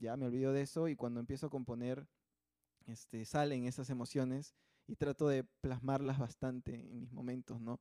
ya 0.00 0.16
me 0.16 0.26
olvido 0.26 0.52
de 0.52 0.62
eso 0.62 0.88
y 0.88 0.96
cuando 0.96 1.20
empiezo 1.20 1.46
a 1.48 1.50
componer, 1.50 2.06
este, 2.86 3.24
salen 3.24 3.66
esas 3.66 3.90
emociones 3.90 4.54
y 4.86 4.96
trato 4.96 5.28
de 5.28 5.44
plasmarlas 5.44 6.18
bastante 6.18 6.74
en 6.90 7.00
mis 7.00 7.12
momentos, 7.12 7.60
¿no? 7.60 7.80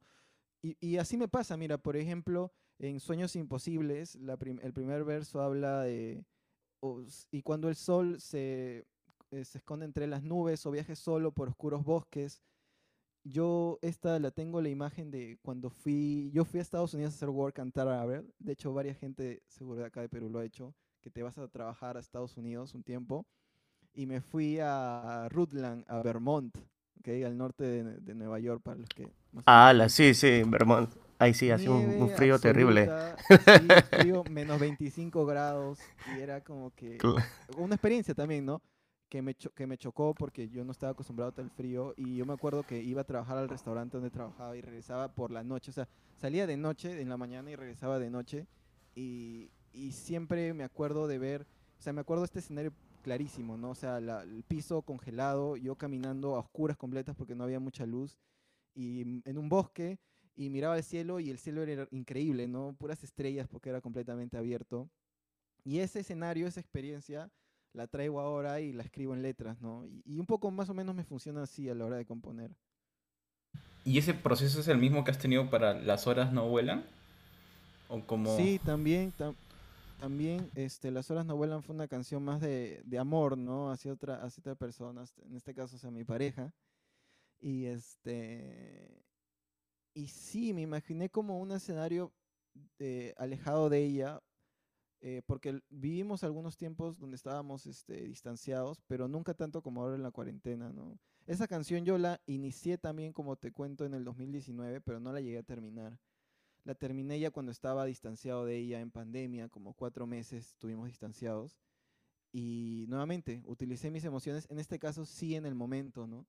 Y, 0.61 0.77
y 0.85 0.97
así 0.97 1.17
me 1.17 1.27
pasa, 1.29 1.57
mira, 1.57 1.77
por 1.77 1.97
ejemplo, 1.97 2.53
en 2.79 2.99
Sueños 2.99 3.35
Imposibles, 3.35 4.15
la 4.15 4.37
prim- 4.37 4.59
el 4.63 4.73
primer 4.73 5.03
verso 5.05 5.41
habla 5.41 5.83
de, 5.83 6.25
o 6.81 7.01
s- 7.03 7.27
y 7.31 7.43
cuando 7.43 7.69
el 7.69 7.75
sol 7.75 8.19
se, 8.21 8.85
eh, 9.31 9.45
se 9.45 9.59
esconde 9.59 9.85
entre 9.85 10.07
las 10.07 10.23
nubes 10.23 10.65
o 10.65 10.71
viaje 10.71 10.95
solo 10.95 11.31
por 11.31 11.49
oscuros 11.49 11.83
bosques, 11.83 12.41
yo 13.23 13.77
esta 13.81 14.19
la 14.19 14.31
tengo 14.31 14.61
la 14.61 14.69
imagen 14.69 15.11
de 15.11 15.37
cuando 15.41 15.69
fui, 15.69 16.31
yo 16.33 16.45
fui 16.45 16.59
a 16.59 16.63
Estados 16.63 16.93
Unidos 16.93 17.13
a 17.13 17.17
hacer 17.17 17.29
work 17.29 17.59
and 17.59 17.73
travel, 17.73 18.33
de 18.39 18.53
hecho 18.53 18.73
varias 18.73 18.97
gente 18.97 19.43
seguro 19.47 19.81
de 19.81 19.87
acá 19.87 20.01
de 20.01 20.09
Perú 20.09 20.29
lo 20.29 20.39
ha 20.39 20.45
hecho, 20.45 20.73
que 21.01 21.09
te 21.09 21.23
vas 21.23 21.37
a 21.37 21.47
trabajar 21.47 21.97
a 21.97 21.99
Estados 21.99 22.37
Unidos 22.37 22.73
un 22.73 22.83
tiempo, 22.83 23.25
y 23.93 24.05
me 24.05 24.21
fui 24.21 24.59
a 24.61 25.27
Rutland, 25.29 25.83
a 25.87 26.01
Vermont, 26.01 26.55
¿ok? 26.99 27.07
al 27.25 27.37
norte 27.37 27.63
de, 27.65 27.83
de 27.83 28.15
Nueva 28.15 28.39
York, 28.39 28.61
para 28.63 28.77
los 28.77 28.89
que... 28.89 29.11
no. 29.33 29.43
Ah, 29.45 29.73
la, 29.73 29.89
sí, 29.89 30.13
sí, 30.13 30.43
Vermont. 30.45 30.89
Ahí 31.19 31.33
sí, 31.33 31.49
hace 31.49 31.67
un, 31.67 31.99
un 31.99 32.09
frío 32.11 32.39
terrible. 32.39 32.83
absoluta, 32.83 33.17
sí, 33.89 33.97
frío, 33.97 34.23
menos 34.29 34.59
25 34.59 35.25
grados, 35.25 35.79
y 36.15 36.21
era 36.21 36.41
como 36.41 36.71
que 36.71 36.97
una 37.57 37.73
experiencia 37.75 38.13
también, 38.13 38.45
¿no? 38.45 38.61
Que 39.09 39.21
me, 39.21 39.33
cho- 39.35 39.51
que 39.53 39.65
me 39.67 39.77
chocó 39.77 40.13
porque 40.13 40.49
yo 40.49 40.65
no 40.65 40.71
estaba 40.73 40.91
acostumbrado 40.91 41.29
a 41.29 41.35
tal 41.35 41.49
frío 41.49 41.93
y 41.95 42.17
yo 42.17 42.25
me 42.25 42.33
acuerdo 42.33 42.63
que 42.63 42.83
iba 42.83 43.01
a 43.01 43.05
trabajar 43.05 43.37
al 43.37 43.47
restaurante 43.47 43.95
donde 43.95 44.09
trabajaba 44.11 44.57
y 44.57 44.61
regresaba 44.61 45.07
por 45.15 45.31
la 45.31 45.43
noche, 45.45 45.71
o 45.71 45.73
sea, 45.73 45.87
salía 46.17 46.45
de 46.45 46.57
noche 46.57 46.99
en 47.01 47.07
la 47.07 47.15
mañana 47.15 47.49
y 47.49 47.55
regresaba 47.55 47.99
de 47.99 48.09
noche 48.09 48.47
y, 48.95 49.49
y 49.71 49.93
siempre 49.93 50.53
me 50.53 50.65
acuerdo 50.65 51.07
de 51.07 51.19
ver, 51.19 51.47
o 51.79 51.81
sea, 51.81 51.93
me 51.93 52.01
acuerdo 52.01 52.25
este 52.25 52.39
escenario 52.39 52.73
clarísimo, 53.01 53.55
¿no? 53.57 53.69
O 53.69 53.75
sea, 53.75 54.01
la- 54.01 54.23
el 54.23 54.43
piso 54.43 54.81
congelado, 54.81 55.55
yo 55.55 55.75
caminando 55.77 56.35
a 56.35 56.39
oscuras 56.39 56.75
completas 56.75 57.15
porque 57.15 57.33
no 57.35 57.45
había 57.45 57.61
mucha 57.61 57.85
luz 57.85 58.17
y 58.75 59.21
en 59.23 59.37
un 59.37 59.47
bosque 59.47 59.99
y 60.35 60.49
miraba 60.49 60.75
el 60.75 60.83
cielo 60.83 61.21
y 61.21 61.29
el 61.29 61.37
cielo 61.37 61.63
era 61.63 61.87
increíble, 61.91 62.47
¿no? 62.49 62.75
Puras 62.77 63.03
estrellas 63.05 63.47
porque 63.47 63.69
era 63.69 63.79
completamente 63.79 64.37
abierto. 64.37 64.89
Y 65.63 65.79
ese 65.79 66.01
escenario, 66.01 66.45
esa 66.45 66.59
experiencia, 66.59 67.31
la 67.77 67.87
traigo 67.87 68.19
ahora 68.19 68.59
y 68.59 68.73
la 68.73 68.83
escribo 68.83 69.13
en 69.13 69.21
letras, 69.21 69.61
¿no? 69.61 69.85
Y, 69.85 70.19
un 70.19 70.25
poco 70.25 70.49
más 70.51 70.69
o 70.69 70.73
menos 70.73 70.95
me 70.95 71.03
funciona 71.03 71.43
así 71.43 71.69
a 71.69 71.75
la 71.75 71.85
hora 71.85 71.97
de 71.97 72.05
componer. 72.05 72.51
¿Y 73.85 73.97
ese 73.99 74.13
proceso 74.13 74.59
es 74.59 74.67
el 74.67 74.79
mismo 74.79 75.03
que 75.03 75.11
has 75.11 75.19
tenido 75.19 75.49
para 75.49 75.73
Las 75.75 76.07
horas 76.07 76.33
no 76.33 76.49
vuelan? 76.49 76.85
¿O 77.87 78.01
como... 78.01 78.35
Sí, 78.35 78.59
también, 78.65 79.13
también 79.99 80.49
este, 80.55 80.91
Las 80.91 81.09
horas 81.11 81.25
no 81.25 81.37
vuelan 81.37 81.63
fue 81.63 81.75
una 81.75 81.87
canción 81.87 82.23
más 82.23 82.41
de, 82.41 82.81
de 82.83 82.97
amor, 82.97 83.37
¿no? 83.37 83.71
Hacia 83.71 83.93
otra, 83.93 84.23
hacia 84.23 84.41
otra 84.41 84.55
persona, 84.55 85.05
en 85.23 85.35
este 85.35 85.53
caso 85.53 85.75
hacia 85.75 85.91
mi 85.91 86.03
pareja. 86.03 86.51
Y 87.39 87.65
este 87.65 89.05
y 89.93 90.09
sí, 90.09 90.53
me 90.53 90.61
imaginé 90.61 91.09
como 91.09 91.39
un 91.39 91.51
escenario 91.51 92.11
eh, 92.77 93.15
alejado 93.17 93.67
de 93.69 93.83
ella, 93.83 94.21
eh, 94.99 95.21
porque 95.25 95.61
vivimos 95.69 96.23
algunos 96.23 96.57
tiempos 96.57 96.97
donde 96.97 97.15
estábamos 97.15 97.67
este, 97.67 98.03
distanciados, 98.07 98.81
pero 98.87 99.07
nunca 99.07 99.33
tanto 99.33 99.61
como 99.61 99.81
ahora 99.81 99.95
en 99.95 100.03
la 100.03 100.11
cuarentena, 100.11 100.71
¿no? 100.73 100.97
Esa 101.27 101.47
canción 101.47 101.85
yo 101.85 101.97
la 101.97 102.21
inicié 102.25 102.77
también, 102.77 103.13
como 103.13 103.35
te 103.35 103.51
cuento, 103.51 103.85
en 103.85 103.93
el 103.93 104.03
2019, 104.03 104.81
pero 104.81 104.99
no 104.99 105.11
la 105.11 105.21
llegué 105.21 105.37
a 105.39 105.43
terminar. 105.43 105.99
La 106.63 106.73
terminé 106.73 107.19
ya 107.19 107.31
cuando 107.31 107.51
estaba 107.51 107.85
distanciado 107.85 108.45
de 108.45 108.57
ella 108.57 108.79
en 108.79 108.91
pandemia, 108.91 109.49
como 109.49 109.73
cuatro 109.73 110.07
meses 110.07 110.47
estuvimos 110.47 110.87
distanciados. 110.87 111.59
Y 112.31 112.85
nuevamente, 112.87 113.43
utilicé 113.45 113.91
mis 113.91 114.05
emociones, 114.05 114.47
en 114.49 114.59
este 114.59 114.79
caso 114.79 115.05
sí 115.05 115.35
en 115.35 115.45
el 115.45 115.55
momento, 115.55 116.07
¿no? 116.07 116.25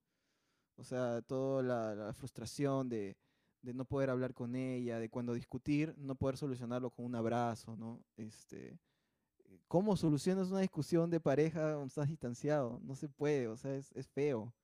O 0.77 0.85
sea, 0.85 1.23
toda 1.23 1.63
la 1.63 2.13
frustración 2.13 2.89
de, 2.89 3.17
de 3.69 3.75
no 3.75 3.85
poder 3.85 4.09
hablar 4.09 4.33
con 4.33 4.57
ella, 4.57 4.99
de 4.99 5.11
cuando 5.11 5.35
discutir, 5.35 5.95
no 5.99 6.15
poder 6.15 6.39
solucionarlo 6.39 6.89
con 6.89 7.05
un 7.05 7.15
abrazo, 7.15 7.77
¿no? 7.77 8.01
Este, 8.17 8.79
¿Cómo 9.69 9.95
solucionas 9.95 10.49
una 10.49 10.61
discusión 10.61 11.11
de 11.11 11.21
pareja 11.21 11.61
cuando 11.61 11.89
estás 11.89 12.09
distanciado? 12.09 12.81
No 12.83 12.97
se 12.97 13.11
puede, 13.11 13.47
o 13.47 13.59
sea, 13.59 13.75
es, 13.75 14.09
feo. 14.15 14.55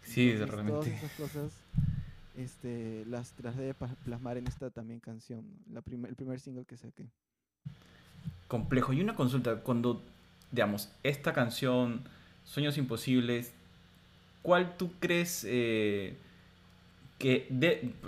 Sí, 0.00 0.32
realmente. 0.36 0.72
Todas 0.72 0.86
esas 0.86 1.12
cosas 1.12 1.52
este, 2.34 3.04
las 3.04 3.32
traté 3.32 3.74
plasmar 3.74 4.38
en 4.38 4.46
esta 4.46 4.70
también 4.70 5.00
canción, 5.00 5.44
la 5.70 5.82
el 5.86 6.16
primer 6.16 6.40
single 6.40 6.64
que 6.64 6.78
saqué. 6.78 7.10
Complejo. 8.48 8.94
Y 8.94 9.02
una 9.02 9.14
consulta, 9.14 9.60
cuando, 9.60 10.00
digamos, 10.50 10.90
esta 11.02 11.34
canción, 11.34 12.08
Sueños 12.44 12.78
Imposibles, 12.78 13.52
¿cuál 14.40 14.78
tú 14.78 14.92
crees... 14.98 15.44
Eh, 15.46 16.16
que 17.18 17.48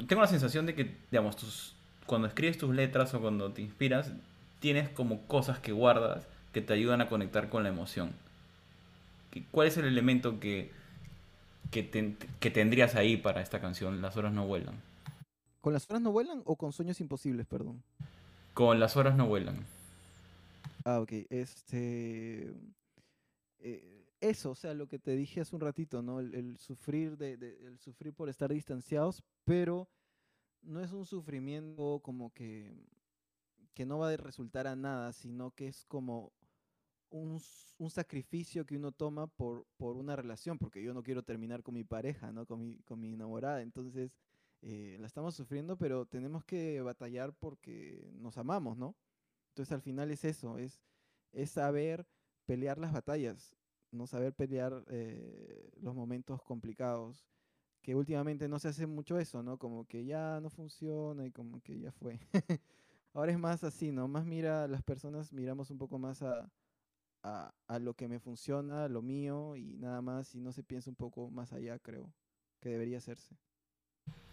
tengo 0.08 0.22
la 0.22 0.28
sensación 0.28 0.66
de 0.66 0.74
que, 0.74 0.94
digamos, 1.10 1.36
tus, 1.36 1.74
cuando 2.06 2.28
escribes 2.28 2.58
tus 2.58 2.74
letras 2.74 3.14
o 3.14 3.20
cuando 3.20 3.52
te 3.52 3.62
inspiras, 3.62 4.12
tienes 4.60 4.88
como 4.88 5.22
cosas 5.26 5.58
que 5.58 5.72
guardas 5.72 6.26
que 6.52 6.60
te 6.62 6.72
ayudan 6.72 7.00
a 7.00 7.08
conectar 7.08 7.48
con 7.48 7.62
la 7.62 7.68
emoción. 7.68 8.12
¿Cuál 9.50 9.68
es 9.68 9.76
el 9.76 9.84
elemento 9.84 10.40
que, 10.40 10.70
que, 11.70 12.16
que 12.40 12.50
tendrías 12.50 12.94
ahí 12.94 13.16
para 13.16 13.42
esta 13.42 13.60
canción, 13.60 14.00
Las 14.00 14.16
horas 14.16 14.32
no 14.32 14.46
vuelan? 14.46 14.74
¿Con 15.60 15.72
las 15.72 15.90
horas 15.90 16.00
no 16.00 16.12
vuelan 16.12 16.42
o 16.44 16.56
con 16.56 16.72
sueños 16.72 17.00
imposibles, 17.00 17.46
perdón? 17.46 17.82
Con 18.54 18.80
las 18.80 18.96
horas 18.96 19.16
no 19.16 19.26
vuelan. 19.26 19.66
Ah, 20.84 21.00
ok. 21.00 21.12
Este. 21.28 22.54
Eh, 23.58 23.95
eso, 24.20 24.50
o 24.50 24.54
sea, 24.54 24.74
lo 24.74 24.88
que 24.88 24.98
te 24.98 25.16
dije 25.16 25.40
hace 25.40 25.54
un 25.54 25.60
ratito, 25.60 26.02
¿no? 26.02 26.20
El, 26.20 26.56
sufrir 26.58 27.16
de, 27.16 27.34
el 27.34 27.78
sufrir 27.78 28.14
por 28.14 28.28
estar 28.28 28.52
distanciados, 28.52 29.22
pero 29.44 29.88
no 30.62 30.80
es 30.80 30.92
un 30.92 31.04
sufrimiento 31.04 32.00
como 32.02 32.32
que, 32.32 32.74
que 33.74 33.86
no 33.86 33.98
va 33.98 34.10
a 34.10 34.16
resultar 34.16 34.66
a 34.66 34.76
nada, 34.76 35.12
sino 35.12 35.50
que 35.52 35.68
es 35.68 35.84
como 35.84 36.32
un, 37.10 37.40
sacrificio 37.90 38.66
que 38.66 38.76
uno 38.76 38.92
toma 38.92 39.26
por, 39.26 39.66
por 39.76 39.96
una 39.96 40.16
relación, 40.16 40.58
porque 40.58 40.82
yo 40.82 40.94
no 40.94 41.02
quiero 41.02 41.22
terminar 41.22 41.62
con 41.62 41.74
mi 41.74 41.84
pareja, 41.84 42.32
¿no? 42.32 42.46
Con 42.46 42.60
mi, 42.60 42.78
con 42.84 43.00
mi 43.00 43.12
enamorada. 43.12 43.62
Entonces, 43.62 44.16
eh, 44.62 44.96
la 44.98 45.06
estamos 45.06 45.34
sufriendo, 45.34 45.76
pero 45.76 46.06
tenemos 46.06 46.44
que 46.44 46.80
batallar 46.80 47.32
porque 47.34 48.10
nos 48.14 48.38
amamos, 48.38 48.76
¿no? 48.76 48.96
Entonces, 49.50 49.72
al 49.72 49.82
final 49.82 50.10
es 50.10 50.24
eso, 50.24 50.58
es, 50.58 50.82
es 51.32 51.50
saber 51.50 52.06
pelear 52.46 52.78
las 52.78 52.92
batallas 52.92 53.56
no 53.96 54.06
saber 54.06 54.32
pelear 54.34 54.84
eh, 54.88 55.70
los 55.80 55.94
momentos 55.94 56.42
complicados, 56.42 57.26
que 57.82 57.94
últimamente 57.94 58.48
no 58.48 58.58
se 58.58 58.68
hace 58.68 58.86
mucho 58.86 59.18
eso, 59.18 59.42
¿no? 59.42 59.58
Como 59.58 59.86
que 59.86 60.04
ya 60.04 60.40
no 60.40 60.50
funciona 60.50 61.26
y 61.26 61.30
como 61.30 61.60
que 61.62 61.78
ya 61.78 61.92
fue. 61.92 62.18
Ahora 63.14 63.32
es 63.32 63.38
más 63.38 63.64
así, 63.64 63.92
¿no? 63.92 64.08
Más 64.08 64.26
mira, 64.26 64.68
las 64.68 64.82
personas 64.82 65.32
miramos 65.32 65.70
un 65.70 65.78
poco 65.78 65.98
más 65.98 66.22
a, 66.22 66.50
a, 67.22 67.78
lo 67.78 67.94
que 67.94 68.08
me 68.08 68.18
funciona, 68.18 68.88
lo 68.88 69.02
mío 69.02 69.56
y 69.56 69.76
nada 69.78 70.00
más, 70.02 70.34
y 70.34 70.40
no 70.40 70.52
se 70.52 70.62
piensa 70.62 70.90
un 70.90 70.96
poco 70.96 71.30
más 71.30 71.52
allá, 71.52 71.78
creo, 71.78 72.12
que 72.60 72.68
debería 72.68 72.98
hacerse. 72.98 73.36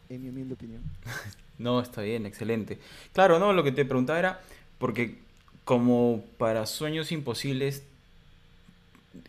En 0.09 0.21
mi 0.21 0.29
humilde 0.29 0.53
opinión. 0.53 0.83
No, 1.59 1.79
está 1.79 2.01
bien, 2.01 2.25
excelente. 2.25 2.79
Claro, 3.13 3.37
no, 3.37 3.53
lo 3.53 3.63
que 3.63 3.71
te 3.71 3.85
preguntaba 3.85 4.17
era, 4.17 4.41
porque 4.79 5.19
como 5.63 6.23
para 6.39 6.65
sueños 6.65 7.11
imposibles 7.11 7.85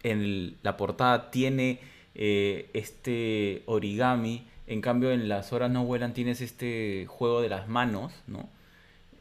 en 0.03 0.57
la 0.63 0.77
portada 0.77 1.31
tiene 1.31 1.81
eh, 2.15 2.71
este 2.75 3.63
origami, 3.67 4.47
en 4.67 4.81
cambio 4.81 5.11
en 5.11 5.29
las 5.29 5.53
horas 5.53 5.71
no 5.71 5.85
vuelan 5.85 6.15
tienes 6.15 6.41
este 6.41 7.07
juego 7.09 7.41
de 7.41 7.49
las 7.49 7.69
manos, 7.69 8.13
¿no? 8.27 8.49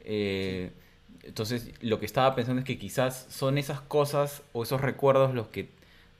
Eh, 0.06 0.71
entonces 1.23 1.71
lo 1.82 1.99
que 1.99 2.06
estaba 2.06 2.36
pensando 2.36 2.60
es 2.60 2.65
que 2.65 2.78
quizás 2.78 3.28
son 3.30 3.58
esas 3.58 3.82
cosas 3.82 4.41
o 4.52 4.63
esos 4.63 4.82
recuerdos 4.82 5.34
los 5.34 5.47
que 5.47 5.69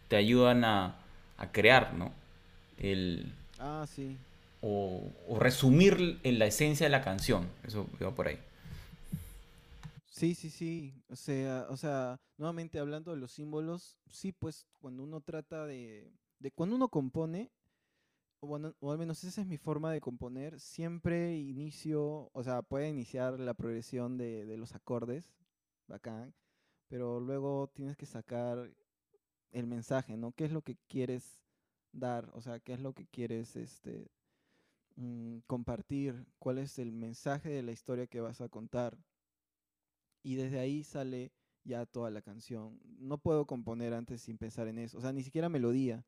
te 0.08 0.16
ayudan 0.16 0.64
a, 0.64 0.96
crear, 1.52 1.94
¿no? 1.94 2.14
El, 2.78 3.34
ah, 3.60 3.86
sí. 3.86 4.16
O, 4.62 5.04
o 5.28 5.40
resumir 5.40 6.20
en 6.24 6.40
la 6.40 6.46
esencia 6.46 6.86
de 6.86 6.90
la 6.90 7.02
canción, 7.02 7.50
eso 7.68 7.86
va 8.02 8.12
por 8.12 8.30
ahí. 8.30 8.40
Sí, 10.14 10.36
sí, 10.36 10.50
sí. 10.52 10.94
O 11.10 11.16
sea, 11.16 11.66
o 11.70 11.76
sea, 11.78 12.22
nuevamente 12.38 12.78
hablando 12.80 13.12
de 13.12 13.18
los 13.18 13.32
símbolos, 13.32 13.98
sí, 14.12 14.32
pues 14.32 14.68
cuando 14.80 15.02
uno 15.04 15.22
trata 15.22 15.66
de, 15.66 16.14
de 16.38 16.52
cuando 16.52 16.76
uno 16.76 16.88
compone, 16.90 17.52
o, 18.42 18.60
o 18.80 18.92
al 18.92 18.98
menos 19.00 19.24
esa 19.24 19.42
es 19.42 19.48
mi 19.48 19.58
forma 19.58 19.92
de 19.92 20.02
componer, 20.02 20.60
siempre 20.60 21.38
inicio, 21.38 22.30
o 22.34 22.44
sea, 22.44 22.62
puede 22.62 22.90
iniciar 22.90 23.40
la 23.40 23.56
progresión 23.56 24.18
de, 24.18 24.46
de 24.46 24.58
los 24.58 24.76
acordes, 24.76 25.34
bacán, 25.88 26.36
pero 26.90 27.20
luego 27.20 27.70
tienes 27.74 27.98
que 27.98 28.06
sacar 28.06 28.72
el 29.52 29.68
mensaje, 29.68 30.18
¿no? 30.18 30.34
¿Qué 30.34 30.46
es 30.46 30.52
lo 30.54 30.62
que 30.64 30.78
quieres 30.88 31.42
dar? 31.94 32.32
O 32.36 32.42
sea, 32.42 32.60
¿qué 32.60 32.74
es 32.74 32.82
lo 32.82 32.94
que 32.94 33.08
quieres 33.08 33.56
este, 33.58 34.12
mm, 34.98 35.40
compartir? 35.48 36.28
¿Cuál 36.40 36.60
es 36.60 36.80
el 36.80 36.92
mensaje 36.94 37.50
de 37.50 37.64
la 37.64 37.72
historia 37.74 38.08
que 38.08 38.22
vas 38.22 38.42
a 38.42 38.50
contar? 38.50 38.98
Y 40.24 40.36
desde 40.36 40.60
ahí 40.60 40.84
sale 40.84 41.32
ya 41.64 41.86
toda 41.86 42.10
la 42.10 42.22
canción. 42.22 42.80
No 42.98 43.18
puedo 43.18 43.46
componer 43.46 43.94
antes 43.94 44.22
sin 44.22 44.38
pensar 44.38 44.68
en 44.68 44.80
eso, 44.80 44.98
o 44.98 45.02
sea, 45.02 45.14
ni 45.14 45.24
siquiera 45.24 45.50
melodía. 45.50 46.06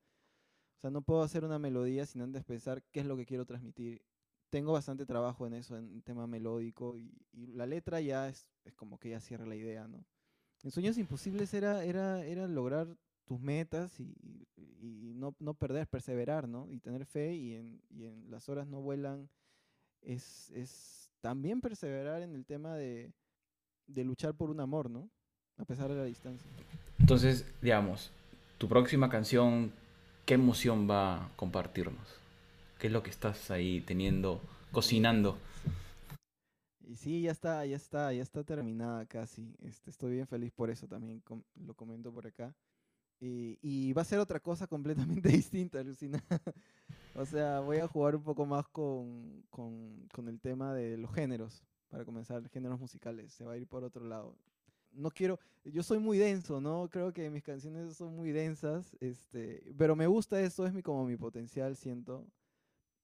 O 0.77 0.81
sea, 0.81 0.89
no 0.89 1.01
puedo 1.01 1.21
hacer 1.21 1.45
una 1.45 1.59
melodía 1.59 2.05
sin 2.05 2.21
antes 2.21 2.43
pensar 2.43 2.83
qué 2.91 3.01
es 3.01 3.05
lo 3.05 3.17
que 3.17 3.25
quiero 3.25 3.45
transmitir. 3.45 4.01
Tengo 4.49 4.73
bastante 4.73 5.05
trabajo 5.05 5.45
en 5.47 5.53
eso, 5.53 5.77
en 5.77 6.01
tema 6.01 6.27
melódico, 6.27 6.97
y, 6.97 7.11
la 7.33 7.65
letra 7.65 7.99
ya 8.01 8.29
es, 8.29 8.47
es, 8.63 8.73
como 8.73 8.97
que 8.99 9.09
ya 9.09 9.19
cierra 9.19 9.45
la 9.45 9.55
idea, 9.55 9.87
¿no? 9.87 10.05
En 10.63 10.71
Sueños 10.71 10.97
Imposibles 10.97 11.53
era, 11.53 11.83
era, 11.83 12.23
era 12.25 12.47
lograr 12.47 12.97
tus 13.25 13.39
metas 13.39 13.99
y, 13.99 14.47
y 14.55 15.13
no, 15.15 15.35
no, 15.39 15.53
perder, 15.55 15.87
perseverar, 15.87 16.47
¿no? 16.47 16.69
Y 16.69 16.79
tener 16.79 17.05
fe 17.05 17.33
y 17.33 17.55
en, 17.55 17.81
y 17.89 18.05
en 18.05 18.29
las 18.31 18.49
horas 18.49 18.67
no 18.67 18.81
vuelan. 18.81 19.29
Es, 20.01 20.51
es 20.51 21.11
también 21.21 21.61
perseverar 21.61 22.21
en 22.21 22.35
el 22.35 22.45
tema 22.45 22.75
de, 22.75 23.13
de 23.87 24.03
luchar 24.03 24.35
por 24.35 24.49
un 24.49 24.59
amor, 24.59 24.89
¿no? 24.89 25.09
A 25.57 25.65
pesar 25.65 25.89
de 25.89 25.95
la 25.95 26.03
distancia. 26.03 26.49
Entonces, 26.99 27.45
digamos, 27.61 28.11
tu 28.57 28.67
próxima 28.67 29.09
canción, 29.09 29.71
¿qué 30.25 30.33
emoción 30.33 30.89
va 30.89 31.25
a 31.25 31.29
compartirnos? 31.35 32.19
¿Qué 32.79 32.87
es 32.87 32.93
lo 32.93 33.03
que 33.03 33.09
estás 33.09 33.51
ahí 33.51 33.81
teniendo, 33.81 34.41
cocinando? 34.71 35.37
Y 36.81 36.95
sí, 36.97 37.21
ya 37.21 37.31
está, 37.31 37.65
ya 37.65 37.75
está, 37.75 38.13
ya 38.13 38.21
está 38.21 38.43
terminada 38.43 39.05
casi. 39.05 39.55
Este, 39.61 39.89
estoy 39.89 40.13
bien 40.13 40.27
feliz 40.27 40.51
por 40.51 40.69
eso 40.69 40.87
también, 40.87 41.23
lo 41.55 41.73
comento 41.73 42.13
por 42.13 42.27
acá. 42.27 42.53
Y, 43.19 43.93
va 43.93 44.01
a 44.01 44.05
ser 44.05 44.19
otra 44.19 44.39
cosa 44.39 44.67
completamente 44.67 45.29
distinta, 45.29 45.81
Lucina. 45.83 46.23
o 47.15 47.25
sea, 47.25 47.61
voy 47.61 47.77
a 47.77 47.87
jugar 47.87 48.15
un 48.15 48.23
poco 48.23 48.45
más 48.45 48.67
con, 48.67 49.43
con 49.49 50.27
el 50.27 50.39
tema 50.41 50.73
de 50.73 50.97
los 50.97 51.13
géneros 51.13 51.63
para 51.89 52.05
comenzar, 52.05 52.47
géneros 52.49 52.79
musicales, 52.79 53.33
se 53.33 53.43
va 53.43 53.53
a 53.53 53.57
ir 53.57 53.67
por 53.67 53.83
otro 53.83 54.05
lado. 54.05 54.35
No 54.91 55.11
quiero, 55.11 55.39
yo 55.63 55.83
soy 55.83 55.99
muy 55.99 56.17
denso, 56.17 56.61
¿no? 56.61 56.89
Creo 56.89 57.11
que 57.11 57.29
mis 57.29 57.43
canciones 57.43 57.97
son 57.97 58.15
muy 58.15 58.31
densas, 58.31 58.95
este, 58.99 59.73
pero 59.77 59.95
me 59.95 60.07
gusta 60.07 60.39
eso, 60.39 60.65
es 60.65 60.73
mi, 60.73 60.81
como 60.81 61.05
mi 61.05 61.17
potencial, 61.17 61.75
siento. 61.75 62.25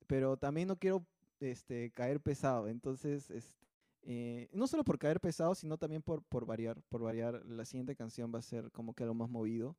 Pero 0.08 0.38
también 0.38 0.67
no 0.67 0.78
quiero 0.78 1.06
este, 1.39 1.91
caer 1.91 2.22
pesado. 2.22 2.67
Entonces, 2.67 3.30
este, 3.30 3.62
eh, 4.04 4.50
no 4.54 4.67
solo 4.67 4.84
por 4.84 4.98
caer 4.98 5.20
pesado, 5.20 5.54
sino 5.56 5.78
también 5.78 6.02
por, 6.02 6.24
por 6.24 6.46
variar. 6.46 6.82
Por 6.89 7.02
variar, 7.02 7.46
la 7.46 7.65
siguiente 7.65 7.96
canción 7.96 8.32
va 8.34 8.39
a 8.39 8.44
ser 8.44 8.72
como 8.72 8.94
que 8.94 9.04
algo 9.04 9.15
más 9.15 9.30
movido. 9.30 9.76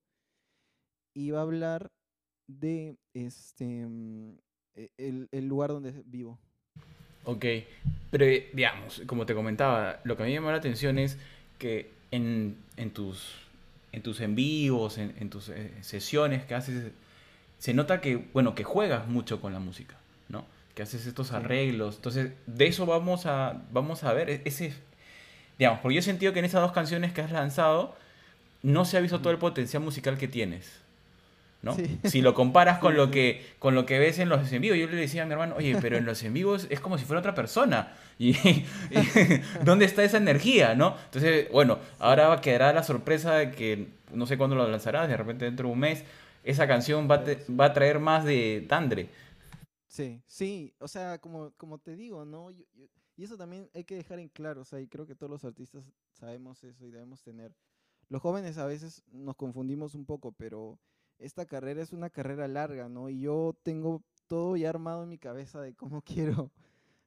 Y 1.14 1.30
va 1.30 1.40
a 1.40 1.42
hablar 1.42 1.90
de 2.46 2.96
este 3.14 3.86
mm, 3.86 4.38
e, 4.74 4.90
el, 4.96 5.28
el 5.32 5.46
lugar 5.46 5.70
donde 5.70 6.02
vivo. 6.06 6.38
Ok, 7.24 7.44
pero 8.10 8.24
eh, 8.24 8.50
digamos, 8.52 9.02
como 9.06 9.26
te 9.26 9.34
comentaba, 9.34 10.00
lo 10.04 10.16
que 10.16 10.24
a 10.24 10.26
mí 10.26 10.32
me 10.32 10.36
llama 10.38 10.50
la 10.50 10.58
atención 10.58 10.98
es 10.98 11.18
que 11.58 11.90
en, 12.10 12.56
en 12.76 12.90
tus 12.90 13.36
en 13.92 14.02
tus 14.02 14.20
en 14.20 14.34
vivos, 14.34 14.98
en, 14.98 15.14
en 15.20 15.28
tus 15.30 15.50
eh, 15.50 15.70
sesiones 15.82 16.44
que 16.46 16.54
haces, 16.54 16.92
se 17.58 17.74
nota 17.74 18.00
que, 18.00 18.16
bueno, 18.32 18.54
que 18.54 18.64
juegas 18.64 19.06
mucho 19.06 19.40
con 19.40 19.52
la 19.52 19.58
música, 19.60 19.96
¿no? 20.30 20.46
Que 20.74 20.82
haces 20.82 21.06
estos 21.06 21.32
arreglos. 21.32 21.96
Entonces, 21.96 22.32
de 22.46 22.66
eso 22.66 22.86
vamos 22.86 23.26
a, 23.26 23.62
vamos 23.72 24.02
a 24.04 24.12
ver. 24.14 24.30
e- 24.30 24.42
Ese, 24.46 24.72
digamos, 25.58 25.80
porque 25.80 25.96
yo 25.96 26.00
he 26.00 26.02
sentido 26.02 26.32
que 26.32 26.40
en 26.40 26.46
esas 26.46 26.62
dos 26.62 26.72
canciones 26.72 27.12
que 27.12 27.20
has 27.22 27.32
lanzado 27.32 27.96
no 28.62 28.84
se 28.84 28.98
ha 28.98 29.00
visto 29.00 29.20
todo 29.20 29.32
el 29.32 29.38
potencial 29.38 29.82
musical 29.82 30.18
que 30.18 30.28
tienes. 30.28 30.81
¿No? 31.62 31.74
Sí. 31.74 31.98
Si 32.04 32.20
lo 32.22 32.34
comparas 32.34 32.78
con 32.78 32.96
lo 32.96 33.10
que 33.10 33.44
con 33.58 33.74
lo 33.74 33.86
que 33.86 33.98
ves 33.98 34.18
en 34.18 34.28
los 34.28 34.52
en 34.52 34.60
vivo, 34.62 34.74
yo 34.74 34.86
le 34.88 34.96
decía 34.96 35.22
a 35.22 35.26
mi 35.26 35.32
hermano, 35.32 35.54
oye, 35.56 35.76
pero 35.80 35.96
en 35.96 36.04
los 36.04 36.22
en 36.22 36.34
vivos 36.34 36.66
es 36.70 36.80
como 36.80 36.98
si 36.98 37.04
fuera 37.04 37.20
otra 37.20 37.34
persona. 37.34 37.94
Y, 38.18 38.30
y 38.36 38.66
¿dónde 39.64 39.84
está 39.84 40.04
esa 40.04 40.16
energía, 40.18 40.74
no? 40.74 40.96
Entonces, 41.06 41.48
bueno, 41.50 41.78
ahora 41.98 42.40
quedará 42.40 42.72
la 42.72 42.82
sorpresa 42.82 43.34
de 43.36 43.50
que 43.52 43.88
no 44.12 44.26
sé 44.26 44.36
cuándo 44.36 44.56
lo 44.56 44.68
lanzarás, 44.68 45.08
de 45.08 45.16
repente 45.16 45.44
dentro 45.44 45.68
de 45.68 45.72
un 45.72 45.78
mes, 45.80 46.04
esa 46.44 46.66
canción 46.66 47.08
va 47.10 47.16
a, 47.16 47.24
te- 47.24 47.44
va 47.52 47.66
a 47.66 47.72
traer 47.72 47.98
más 48.00 48.24
de 48.24 48.66
Tandre. 48.68 49.08
Sí, 49.86 50.22
sí, 50.26 50.74
o 50.78 50.88
sea, 50.88 51.18
como, 51.18 51.52
como 51.56 51.78
te 51.78 51.94
digo, 51.96 52.24
¿no? 52.24 52.50
Yo- 52.50 52.64
yo- 52.74 52.86
y 53.16 53.24
eso 53.24 53.36
también 53.36 53.68
hay 53.74 53.84
que 53.84 53.94
dejar 53.94 54.18
en 54.18 54.28
claro, 54.28 54.62
o 54.62 54.64
sea, 54.64 54.80
y 54.80 54.88
creo 54.88 55.06
que 55.06 55.14
todos 55.14 55.30
los 55.30 55.44
artistas 55.44 55.84
sabemos 56.12 56.64
eso 56.64 56.86
y 56.86 56.90
debemos 56.90 57.22
tener. 57.22 57.54
Los 58.08 58.22
jóvenes 58.22 58.58
a 58.58 58.66
veces 58.66 59.02
nos 59.12 59.36
confundimos 59.36 59.94
un 59.94 60.04
poco, 60.06 60.32
pero 60.32 60.78
esta 61.18 61.46
carrera 61.46 61.82
es 61.82 61.92
una 61.92 62.10
carrera 62.10 62.48
larga, 62.48 62.88
¿no? 62.88 63.08
Y 63.08 63.20
yo 63.20 63.56
tengo 63.62 64.02
todo 64.26 64.56
ya 64.56 64.70
armado 64.70 65.02
en 65.04 65.10
mi 65.10 65.18
cabeza 65.18 65.60
de 65.60 65.74
cómo 65.74 66.02
quiero, 66.02 66.50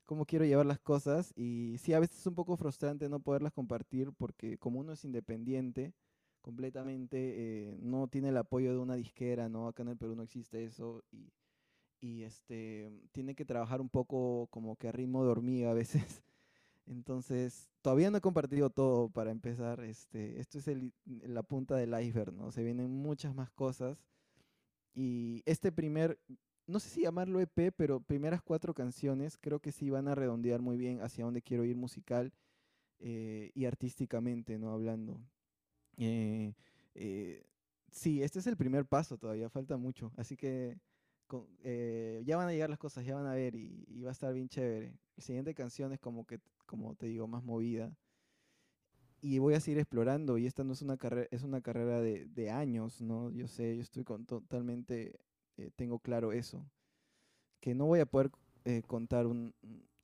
cómo 0.06 0.26
quiero 0.26 0.46
llevar 0.46 0.65
las 0.65 0.80
cosas 0.80 1.34
y 1.36 1.78
sí, 1.80 1.94
a 1.94 2.00
veces 2.00 2.20
es 2.20 2.28
un 2.28 2.36
poco 2.36 2.58
frustrante 2.58 3.10
no 3.10 3.20
poderlas 3.20 3.54
compartir 3.54 4.12
porque 4.13 4.58
como 4.58 4.80
uno 4.80 4.94
es 4.94 5.04
independiente 5.06 5.94
completamente, 6.41 7.18
eh, 7.72 7.78
no 7.82 8.08
tiene 8.08 8.30
el 8.30 8.38
apoyo 8.38 8.72
de 8.72 8.78
una 8.78 8.96
disquera, 8.96 9.50
¿no? 9.50 9.68
Acá 9.68 9.82
en 9.82 9.89
el 9.89 9.98
Perú 9.98 10.15
no 10.15 10.22
existe 10.22 10.63
eso 10.63 11.04
y 12.00 12.24
este 12.24 12.91
tiene 13.12 13.34
que 13.34 13.46
trabajar 13.46 13.82
un 13.82 13.89
poco 13.89 14.48
como 14.52 14.76
que 14.76 14.88
a 14.88 14.91
ritmo 14.91 15.24
de 15.24 15.32
hormiga 15.32 15.72
a 15.72 15.74
veces. 15.74 16.24
Entonces, 16.88 17.69
todavía 17.82 18.12
no 18.12 18.17
he 18.17 18.21
compartido 18.21 18.69
todo 18.69 19.10
para 19.10 19.32
empezar. 19.32 19.82
Este, 19.84 20.39
esto 20.39 20.60
es 20.60 20.67
el- 20.67 20.93
la 21.06 21.43
punta 21.43 21.76
del 21.76 22.00
iceberg, 22.02 22.34
¿no? 22.34 22.52
Se 22.52 22.63
vienen 22.63 22.89
muchas 22.91 23.34
más 23.36 23.50
cosas. 23.52 23.98
Y 24.93 25.43
este 25.45 25.71
primer, 25.71 26.19
no 26.67 26.80
sé 26.80 26.89
si 26.89 27.02
llamarlo 27.04 27.39
EP, 27.41 27.71
pero 27.71 28.00
primeras 28.02 28.41
cuatro 28.41 28.74
canciones 28.74 29.38
creo 29.39 29.60
que 29.60 29.71
sí 29.71 29.89
van 29.89 30.08
a 30.08 30.15
redondear 30.15 30.62
muy 30.62 30.78
bien 30.78 31.02
hacia 31.02 31.26
dónde 31.26 31.41
quiero 31.41 31.65
ir 31.65 31.76
musical 31.76 32.34
eh, 33.00 33.52
y 33.56 33.65
artísticamente, 33.65 34.58
¿no? 34.60 34.71
Hablando. 34.74 35.19
Eh, 35.98 36.54
eh, 36.95 37.43
sí, 37.91 38.24
este 38.24 38.39
es 38.39 38.48
el 38.48 38.58
primer 38.58 38.86
paso 38.86 39.17
todavía, 39.17 39.50
falta 39.50 39.78
mucho. 39.78 40.12
Así 40.17 40.38
que 40.38 40.78
ya 42.26 42.38
van 42.38 42.48
a 42.48 42.52
llegar 42.52 42.69
las 42.69 42.80
cosas, 42.80 43.06
ya 43.06 43.15
van 43.15 43.28
a 43.28 43.34
ver 43.34 43.56
y, 43.56 43.86
y 43.88 44.02
va 44.04 44.10
a 44.10 44.12
estar 44.13 44.34
bien 44.34 44.50
chévere. 44.50 44.93
La 45.15 45.24
siguiente 45.24 45.54
canción 45.54 45.91
es 45.93 46.00
como 46.00 46.26
que, 46.26 46.39
como 46.78 46.96
te 46.96 47.08
digo, 47.08 47.28
más 47.28 47.44
movida. 47.44 47.94
Y 49.22 49.40
voy 49.40 49.56
a 49.56 49.60
seguir 49.60 49.80
explorando 49.80 50.38
y 50.38 50.46
esta 50.46 50.64
no 50.64 50.74
es 50.74 50.82
una 50.84 50.98
carrera, 50.98 51.28
es 51.32 51.44
una 51.44 51.62
carrera 51.62 52.00
de, 52.00 52.26
de 52.28 52.52
años, 52.52 53.02
¿no? 53.02 53.32
Yo 53.32 53.48
sé, 53.48 53.76
yo 53.76 53.82
estoy 53.82 54.04
con, 54.04 54.26
totalmente, 54.26 55.20
eh, 55.58 55.72
tengo 55.76 56.00
claro 56.00 56.32
eso. 56.32 56.70
Que 57.62 57.76
no 57.76 57.86
voy 57.88 58.00
a 58.02 58.06
poder 58.08 58.32
eh, 58.66 58.84
contar 58.88 59.28
un, 59.28 59.56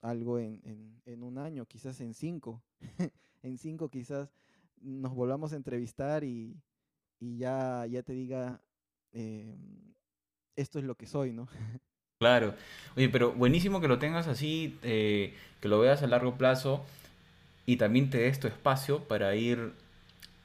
algo 0.02 0.40
en, 0.40 0.62
en- 0.66 1.02
en 1.06 1.24
un 1.24 1.38
año, 1.40 1.66
quizás 1.68 2.02
en 2.02 2.14
cinco. 2.14 2.64
en 3.44 3.58
cinco 3.58 3.90
quizás 3.90 4.34
nos 4.82 5.14
volvamos 5.16 5.54
a 5.54 5.58
entrevistar 5.58 6.24
y, 6.24 6.62
y 7.20 7.38
ya, 7.38 7.86
ya 7.88 8.04
te 8.04 8.14
diga, 8.14 8.62
eh, 9.14 9.56
esto 10.56 10.80
es 10.80 10.86
lo 10.86 10.96
que 10.96 11.06
soy, 11.08 11.34
¿no? 11.34 11.48
Claro. 12.22 12.54
Oye, 12.96 13.10
pero 13.10 13.32
buenísimo 13.32 13.82
que 13.82 13.88
lo 13.88 13.98
tengas 13.98 14.28
así, 14.28 14.78
eh, 14.84 15.34
que 15.60 15.68
lo 15.68 15.80
veas 15.80 16.04
a 16.04 16.08
largo 16.08 16.36
plazo 16.36 16.86
y 17.66 17.78
también 17.78 18.12
te 18.12 18.20
des 18.20 18.40
tu 18.40 18.48
espacio 18.48 19.00
para 19.06 19.34
ir 19.36 19.72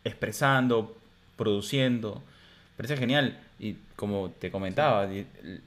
expresando, 0.04 0.96
produciendo. 1.36 2.22
Parece 2.78 2.96
genial. 2.96 3.38
Y 3.58 3.76
como 3.94 4.30
te 4.30 4.50
comentaba, 4.50 5.06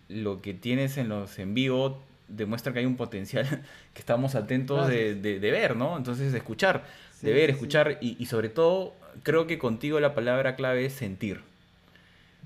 lo 0.07 0.41
que 0.41 0.55
tienes 0.55 0.97
en 0.97 1.09
los 1.09 1.37
en 1.37 1.53
vivo 1.53 2.01
demuestra 2.27 2.73
que 2.73 2.79
hay 2.79 2.85
un 2.87 2.95
potencial 2.97 3.45
que 3.93 3.99
estamos 3.99 4.33
atentos 4.33 4.87
de, 4.87 4.95
Gracias. 5.13 5.21
de- 5.21 5.39
de 5.39 5.51
ver, 5.51 5.75
¿no? 5.75 5.95
Entonces, 5.95 6.31
de 6.31 6.39
escuchar, 6.39 6.85
Sí, 7.19 7.27
de 7.27 7.33
ver, 7.33 7.49
sí. 7.49 7.53
escuchar 7.53 7.99
y, 8.01 8.15
y 8.19 8.25
sobre 8.25 8.49
todo, 8.49 8.95
creo 9.21 9.45
que 9.45 9.59
contigo 9.59 9.99
la 9.99 10.15
palabra 10.15 10.55
clave 10.55 10.85
es 10.87 10.93
sentir. 10.93 11.41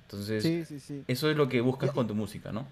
Entonces, 0.03 0.43
eso 1.07 1.29
es 1.31 1.37
lo 1.37 1.47
que 1.47 1.61
buscas 1.61 1.91
con 1.91 2.07
tu 2.07 2.13
música, 2.15 2.51
¿no? 2.51 2.67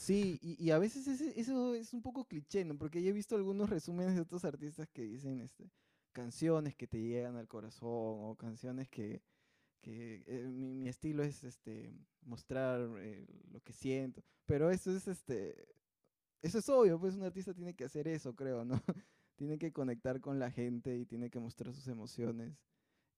Sí, 0.00 0.38
y, 0.40 0.56
y 0.64 0.70
a 0.70 0.78
veces 0.78 1.06
ese- 1.06 1.38
eso 1.38 1.74
es 1.74 1.92
un 1.92 2.00
poco 2.00 2.24
cliché, 2.26 2.64
¿no? 2.64 2.78
Porque 2.78 3.02
yo 3.02 3.10
he 3.10 3.12
visto 3.12 3.36
algunos 3.36 3.68
resúmenes 3.68 4.14
de 4.14 4.22
otros 4.22 4.46
artistas 4.46 4.88
que 4.88 5.02
dicen 5.02 5.40
este, 5.42 5.70
canciones 6.12 6.74
que 6.74 6.86
te 6.86 6.98
llegan 7.02 7.36
al 7.36 7.48
corazón 7.48 7.90
o 7.90 8.34
canciones 8.38 8.88
que, 8.88 9.22
eh, 9.84 10.48
mi, 10.50 10.88
estilo 10.88 11.22
es 11.22 11.44
este 11.44 11.92
mostrar 12.22 12.80
eh, 13.00 13.26
lo 13.52 13.60
que 13.60 13.74
siento. 13.74 14.22
Pero 14.46 14.70
eso 14.70 14.90
es 14.96 15.06
este 15.08 15.68
eso 16.42 16.58
es 16.58 16.68
obvio, 16.70 16.98
pues 17.00 17.14
un 17.16 17.24
artista 17.24 17.54
tiene 17.54 17.74
que 17.74 17.84
hacer 17.84 18.08
eso, 18.08 18.34
creo, 18.34 18.64
¿no? 18.64 18.74
tiene 19.36 19.58
que 19.58 19.72
conectar 19.72 20.20
con 20.20 20.38
la 20.38 20.50
gente 20.50 20.96
y 20.96 21.06
tiene 21.06 21.30
que 21.30 21.40
mostrar 21.40 21.74
sus 21.74 21.88
emociones. 21.88 22.58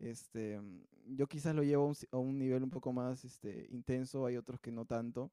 Este, 0.00 0.60
yo 1.06 1.28
quizás 1.28 1.54
lo 1.54 1.62
llevo 1.64 1.84
a 1.84 1.88
un, 1.88 1.96
a 2.12 2.18
un 2.18 2.38
nivel 2.38 2.64
un 2.64 2.70
poco 2.70 2.92
más 2.92 3.24
este, 3.24 3.68
intenso, 3.70 4.26
hay 4.26 4.36
otros 4.36 4.60
que 4.60 4.72
no 4.72 4.86
tanto. 4.86 5.32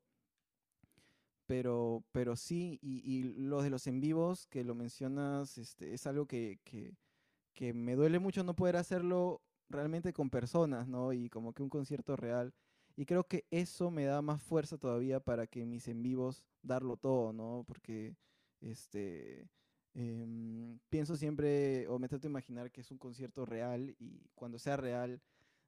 Pero, 1.49 2.03
pero 2.12 2.35
sí, 2.35 2.77
y, 2.79 3.01
y 3.03 3.23
lo 3.23 3.63
de 3.63 3.71
los 3.71 3.88
en 3.88 3.99
vivos 3.99 4.45
que 4.45 4.63
lo 4.63 4.75
mencionas, 4.75 5.57
este, 5.57 5.95
es 5.95 6.05
algo 6.05 6.27
que, 6.27 6.59
que, 6.63 7.73
me 7.73 7.95
duele 7.95 8.19
mucho 8.19 8.43
no 8.43 8.55
poder 8.55 8.75
hacerlo 8.75 9.41
realmente 9.67 10.13
con 10.13 10.29
personas, 10.29 10.88
¿no? 10.88 11.12
Y 11.12 11.27
como 11.27 11.53
que 11.53 11.63
un 11.63 11.69
concierto 11.69 12.15
real. 12.15 12.53
Y 12.95 13.07
creo 13.07 13.23
que 13.23 13.47
eso 13.49 13.89
me 13.89 14.05
da 14.05 14.21
más 14.21 14.43
fuerza 14.43 14.77
todavía 14.77 15.19
para 15.21 15.47
que 15.47 15.65
mis 15.65 15.88
en 15.88 16.03
vivos 16.03 16.45
darlo 16.62 16.97
todo, 16.97 17.33
¿no? 17.33 17.63
Porque 17.65 18.15
este 18.62 19.49
em, 19.95 20.77
pienso 20.89 21.17
siempre, 21.17 21.88
o 21.88 21.97
me 21.97 22.07
trato 22.07 22.27
de 22.27 22.29
imaginar 22.29 22.69
que 22.69 22.81
es 22.81 22.91
un 22.91 22.99
concierto 22.99 23.47
real 23.47 23.95
y 23.97 24.29
cuando 24.35 24.59
sea 24.59 24.77
real, 24.77 25.19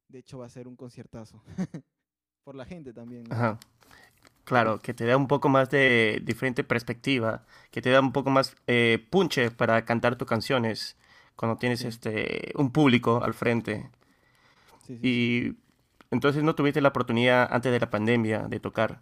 de 0.10 0.20
hecho 0.20 0.38
va 0.38 0.46
a 0.46 0.50
ser 0.50 0.68
un 0.68 0.76
conciertazo. 0.76 1.42
Por 2.44 2.54
la 2.54 2.66
gente 2.66 2.94
también, 2.94 3.24
¿no? 3.24 3.34
Ajá. 3.34 3.60
Claro, 4.52 4.82
que 4.82 4.94
te 4.94 5.06
da 5.06 5.16
un 5.16 5.28
poco 5.28 5.48
más 5.50 5.70
de 5.70 6.22
diferente 6.26 6.64
perspectiva, 6.64 7.46
que 7.72 7.82
te 7.82 7.90
da 7.90 8.02
un 8.02 8.12
poco 8.12 8.30
más 8.30 8.56
eh, 8.68 9.00
punche 9.10 9.50
para 9.52 9.86
cantar 9.86 10.18
tus 10.18 10.28
canciones 10.28 10.98
cuando 11.38 11.58
tienes 11.58 11.80
Sí. 11.80 11.88
este 11.88 12.52
un 12.56 12.72
público 12.72 13.24
al 13.24 13.34
frente. 13.34 13.90
Sí, 14.86 14.98
sí, 14.98 15.08
sí. 15.08 15.08
Y 15.08 15.58
entonces 16.12 16.44
no 16.44 16.56
tuviste 16.56 16.82
la 16.82 16.90
oportunidad 16.90 17.48
antes 17.52 17.72
de 17.72 17.80
la 17.80 17.90
pandemia 17.90 18.48
de 18.48 18.60
tocar 18.60 19.02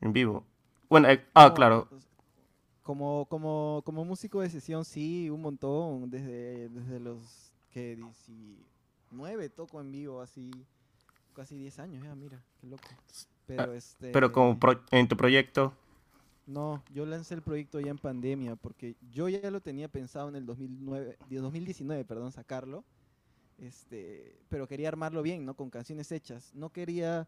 en 0.00 0.12
vivo. 0.12 0.44
Bueno, 0.88 1.08
eh, 1.10 1.24
ah, 1.34 1.48
No, 1.48 1.54
claro. 1.54 1.88
o 1.90 1.96
s- 1.96 2.06
Como, 2.82 3.26
como, 3.26 3.82
como 3.84 4.04
músico 4.04 4.40
de 4.40 4.50
sesión, 4.50 4.84
sí, 4.84 5.30
un 5.30 5.42
montón. 5.42 6.10
Desde, 6.10 6.68
desde 6.70 7.00
los 7.00 7.52
que 7.72 7.96
19 7.96 9.48
toco 9.50 9.80
en 9.80 9.92
vivo, 9.92 10.20
así 10.22 10.50
casi 11.34 11.56
10 11.56 11.78
años 11.78 12.02
ya, 12.02 12.14
mira, 12.14 12.42
qué 12.60 12.66
loco. 12.66 12.84
Pero 13.46 13.72
este. 13.72 14.12
Pero 14.12 14.32
como 14.32 14.58
pro- 14.58 14.82
en 14.90 15.08
tu 15.08 15.16
proyecto, 15.16 15.72
No, 16.46 16.82
yo 16.94 17.04
lancé 17.06 17.34
el 17.34 17.42
proyecto 17.42 17.80
ya 17.80 17.90
en 17.90 17.98
pandemia, 17.98 18.54
porque 18.54 18.94
yo 19.10 19.28
ya 19.28 19.50
lo 19.50 19.60
tenía 19.60 19.88
pensado 19.88 20.28
en 20.28 20.36
el 20.36 20.46
2009, 20.46 21.16
die- 21.28 21.38
2019, 21.40 22.04
perdón, 22.04 22.30
sacarlo. 22.30 22.84
Este, 23.58 24.38
pero 24.48 24.68
quería 24.68 24.88
armarlo 24.88 25.22
bien, 25.22 25.44
¿no? 25.44 25.54
Con 25.54 25.70
canciones 25.70 26.12
hechas. 26.12 26.54
No 26.54 26.70
quería 26.70 27.26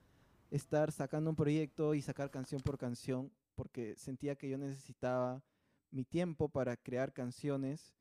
estar 0.50 0.92
sacando 0.92 1.30
un 1.30 1.36
proyecto 1.36 1.94
y 1.94 2.02
sacar 2.02 2.30
canción 2.30 2.60
por 2.62 2.78
canción, 2.78 3.32
porque 3.56 3.96
sentía 3.96 4.36
que 4.36 4.48
yo 4.48 4.58
necesitaba 4.58 5.42
mi 5.90 6.04
tiempo 6.04 6.48
para 6.48 6.76
crear 6.76 7.12
canciones 7.12 7.94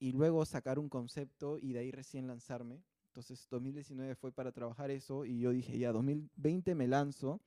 y 0.00 0.12
luego 0.12 0.44
sacar 0.44 0.78
un 0.78 0.88
concepto 0.88 1.58
y 1.58 1.72
de 1.72 1.80
ahí 1.80 1.90
recién 1.92 2.26
lanzarme. 2.26 2.82
Entonces 3.08 3.46
2019 3.50 4.14
fue 4.14 4.32
para 4.32 4.52
trabajar 4.52 4.90
eso 4.90 5.24
y 5.24 5.40
yo 5.40 5.50
dije, 5.50 5.78
ya, 5.78 5.92
2020 5.92 6.74
me 6.74 6.86
lanzo. 6.86 7.40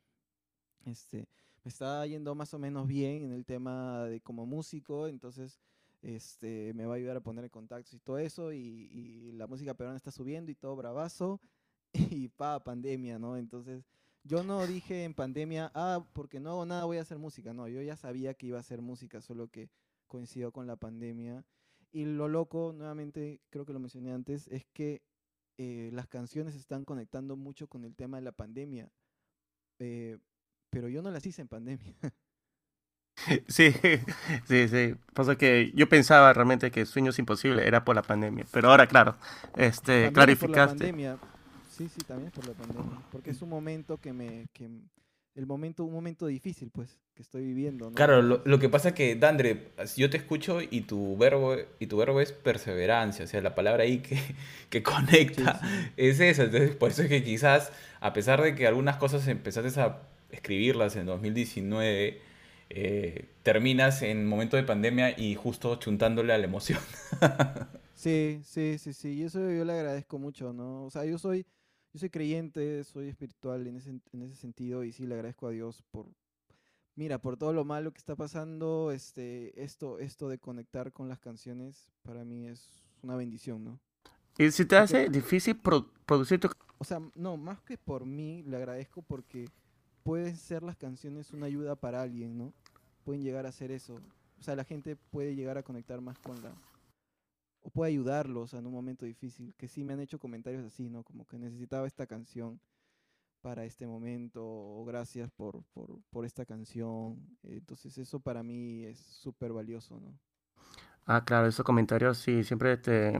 Este, 0.86 1.28
me 1.63 1.69
está 1.69 2.06
yendo 2.06 2.34
más 2.36 2.54
o 2.54 2.60
menos 2.60 2.88
bien 2.88 3.24
en 3.24 3.32
el 3.32 3.45
tema 3.45 4.06
de 4.06 4.21
como 4.21 4.45
músico, 4.45 5.08
entonces 5.08 5.60
este, 6.02 6.74
me 6.74 6.86
va 6.86 6.93
a 6.93 6.97
ayudar 6.97 7.17
a 7.17 7.21
poner 7.21 7.43
en 7.45 7.50
contactos 7.52 7.93
y 7.93 8.00
todo 8.00 8.17
eso, 8.17 8.52
y, 8.52 8.58
y 8.58 9.32
la 9.34 9.45
música 9.47 9.76
peruana 9.76 9.97
está 9.97 10.12
subiendo 10.12 10.52
y 10.52 10.56
todo 10.56 10.76
bravazo, 10.76 11.39
y 11.93 12.28
pa, 12.30 12.63
pandemia, 12.63 13.19
¿no? 13.19 13.38
Entonces 13.38 13.86
yo 14.24 14.43
no 14.43 14.65
dije 14.65 15.04
en 15.04 15.13
pandemia, 15.13 15.71
ah, 15.74 16.06
porque 16.13 16.39
no 16.39 16.52
hago 16.52 16.65
nada 16.65 16.86
voy 16.86 16.97
a 16.97 17.02
hacer 17.02 17.17
música, 17.17 17.54
no, 17.54 17.67
yo 17.67 17.82
ya 17.82 17.95
sabía 17.95 18.34
que 18.34 18.47
iba 18.47 18.58
a 18.58 18.62
hacer 18.62 18.82
música, 18.82 19.21
solo 19.21 19.47
que 19.47 19.69
coincidió 20.08 20.52
con 20.52 20.67
la 20.67 20.76
pandemia. 20.76 21.45
Y 21.91 22.06
lo 22.06 22.28
loco, 22.28 22.74
nuevamente, 22.74 23.41
creo 23.50 23.65
que 23.65 23.74
lo 23.74 23.80
mencioné 23.80 24.13
antes, 24.13 24.47
es 24.47 24.65
que 24.74 25.02
eh, 25.63 25.91
las 25.93 26.08
canciones 26.08 26.56
están 26.56 26.86
conectando 26.86 27.36
mucho 27.36 27.67
con 27.67 27.86
el 27.86 27.95
tema 27.95 28.17
de 28.17 28.24
la 28.24 28.32
pandemia. 28.32 28.89
Eh, 29.78 30.17
pero 30.71 30.89
yo 30.89 31.04
no 31.04 31.12
las 31.12 31.24
hice 31.24 31.43
en 31.43 31.47
pandemia. 31.47 31.95
Sí, 33.47 33.71
sí, 34.47 34.67
sí. 34.67 34.95
Pasa 35.13 35.36
que 35.38 35.71
yo 35.76 35.88
pensaba 35.88 36.34
realmente 36.34 36.71
que 36.71 36.88
Sueños 36.88 37.19
Imposibles 37.19 37.65
era 37.65 37.86
por 37.86 37.95
la 37.95 38.02
pandemia. 38.02 38.45
Pero 38.52 38.69
ahora, 38.71 38.88
claro, 38.88 39.17
este, 39.56 39.93
También 39.93 40.13
clarificaste. 40.13 40.78
Por 40.78 40.86
la 40.86 40.91
pandemia. 40.91 41.17
Sí, 41.69 41.89
sí, 41.89 42.02
también 42.02 42.32
por 42.32 42.47
la 42.47 42.54
pandemia. 42.54 43.02
Porque 43.12 43.30
es 43.30 43.41
un 43.41 43.50
momento 43.50 43.97
que 43.97 44.13
me... 44.13 44.47
Que, 44.54 44.69
el 45.36 45.46
momento, 45.48 45.84
un 45.86 45.94
momento 45.94 46.28
difícil, 46.28 46.72
pues, 46.72 47.00
que 47.15 47.22
estoy 47.24 47.44
viviendo, 47.46 47.89
¿no? 47.91 48.08
Claro, 48.08 48.22
lo, 48.22 48.41
lo 48.46 48.58
que 48.60 48.70
pasa 48.70 48.89
es 48.89 48.94
que, 48.96 49.15
Dandre, 49.15 49.72
yo 49.98 50.10
te 50.10 50.15
escucho 50.17 50.60
y 50.62 50.82
tu 50.82 51.17
verbo, 51.17 51.56
y 51.80 51.88
tu 51.88 51.98
verbo 51.98 52.22
es 52.22 52.32
perseverancia, 52.32 53.26
o 53.26 53.28
sea, 53.28 53.41
la 53.41 53.54
palabra 53.54 53.84
ahí 53.84 54.00
que, 54.00 54.17
que 54.70 54.82
Sí, 55.36 55.52
conecta 55.52 55.60
sí. 55.60 55.94
es 55.98 56.20
esa. 56.22 56.44
Entonces, 56.44 56.76
por 56.76 56.91
eso 56.91 57.02
es 57.04 57.10
que 57.10 57.24
quizás, 57.24 57.72
a 58.00 58.13
pesar 58.13 58.41
de 58.41 58.56
que 58.56 58.65
algunas 58.65 58.96
cosas 58.98 59.28
empezaste 59.28 59.80
a 59.82 60.02
escribirlas 60.32 60.96
en 60.96 61.06
2019, 61.06 62.22
eh, 62.70 63.26
terminas 63.44 64.02
en 64.04 64.26
momento 64.26 64.56
de 64.56 64.63
pandemia 64.63 65.20
y 65.20 65.36
justo 65.36 65.76
chuntándole 65.76 66.32
a 66.34 66.38
la 66.38 66.46
emoción. 66.46 66.80
Sí, 67.94 68.41
sí, 68.44 68.78
sí, 68.80 68.94
sí. 68.94 69.10
Y 69.13 69.24
eso 69.24 69.39
yo 69.52 69.63
le 69.65 69.74
agradezco 69.74 70.17
mucho, 70.17 70.54
¿no? 70.54 70.86
O 70.86 70.89
sea, 70.89 71.06
yo 71.06 71.17
soy, 71.20 71.46
yo 71.93 71.99
soy 71.99 72.10
creyente, 72.10 72.84
soy 72.84 73.10
espiritual 73.10 73.67
en 73.67 73.77
ese, 73.77 73.89
en 74.13 74.21
ese 74.21 74.36
sentido 74.36 74.84
y 74.84 74.91
sí 74.91 75.06
le 75.06 75.15
agradezco 75.15 75.47
a 75.47 75.51
Dios 75.51 75.84
por, 75.91 76.08
mira, 76.95 77.19
por 77.19 77.38
todo 77.38 77.54
lo 77.54 77.65
malo 77.65 77.91
que 77.91 77.97
está 77.99 78.15
pasando, 78.15 78.91
este, 78.91 79.62
esto, 79.62 79.99
esto 79.99 80.30
de 80.30 80.38
conectar 80.39 80.91
con 80.91 81.10
las 81.10 81.19
canciones 81.19 81.91
para 82.04 82.23
mí 82.23 82.47
es 82.47 82.84
una 83.01 83.15
bendición, 83.15 83.63
¿no? 83.63 83.80
Y 84.38 84.49
si 84.51 84.63
te 84.65 84.77
Porque, 84.77 84.77
hace 84.77 85.10
difícil 85.10 85.58
pro- 85.58 85.89
producir 86.06 86.39
tu... 86.39 86.49
o 86.77 86.84
sea, 86.84 87.01
no, 87.15 87.38
más 87.38 87.62
que 87.62 87.77
por 87.77 88.06
mí, 88.06 88.43
le 88.43 88.58
agradezco 88.58 89.01
porque 89.01 89.49
pueden 90.04 90.36
ser 90.38 90.63
las 90.63 90.77
canciones 90.77 91.32
una 91.32 91.47
ayuda 91.47 91.75
para 91.75 92.01
alguien, 92.01 92.38
¿no? 92.38 92.54
Pueden 93.04 93.23
llegar 93.23 93.45
a 93.45 93.51
ser 93.51 93.71
eso. 93.71 93.99
O 94.39 94.43
sea, 94.43 94.56
la 94.56 94.63
gente 94.63 94.95
puede 94.95 95.36
llegar 95.36 95.58
a 95.58 95.63
conectar 95.63 96.01
más 96.01 96.17
con 96.19 96.41
la, 96.41 96.51
o 97.62 97.69
puede 97.71 97.91
ayudarlos 97.91 98.54
en 98.54 98.65
un 98.67 98.74
momento 98.74 99.06
difícil, 99.06 99.54
que 99.58 99.67
sí 99.67 99.84
me 99.84 99.93
han 99.93 100.02
hecho 100.02 100.19
comentarios 100.19 100.65
así, 100.65 100.89
¿no? 100.89 101.04
Como 101.04 101.26
que 101.28 101.38
necesitaba 101.39 101.88
esta 101.88 102.08
canción 102.08 102.60
para 103.41 103.65
este 103.65 103.88
momento, 103.88 104.43
o 104.45 104.86
gracias 104.86 105.32
por, 105.32 105.63
por, 105.74 106.02
por 106.12 106.26
esta 106.26 106.45
canción. 106.45 107.19
Entonces 107.43 107.97
eso 107.97 108.19
para 108.19 108.43
mí 108.43 108.86
es 108.86 109.00
súper 109.00 109.54
valioso, 109.54 110.00
¿no? 110.00 110.19
Ah, 111.06 111.24
claro, 111.26 111.47
esos 111.47 111.65
comentarios 111.65 112.17
sí, 112.17 112.43
siempre 112.43 112.78
te... 112.78 113.19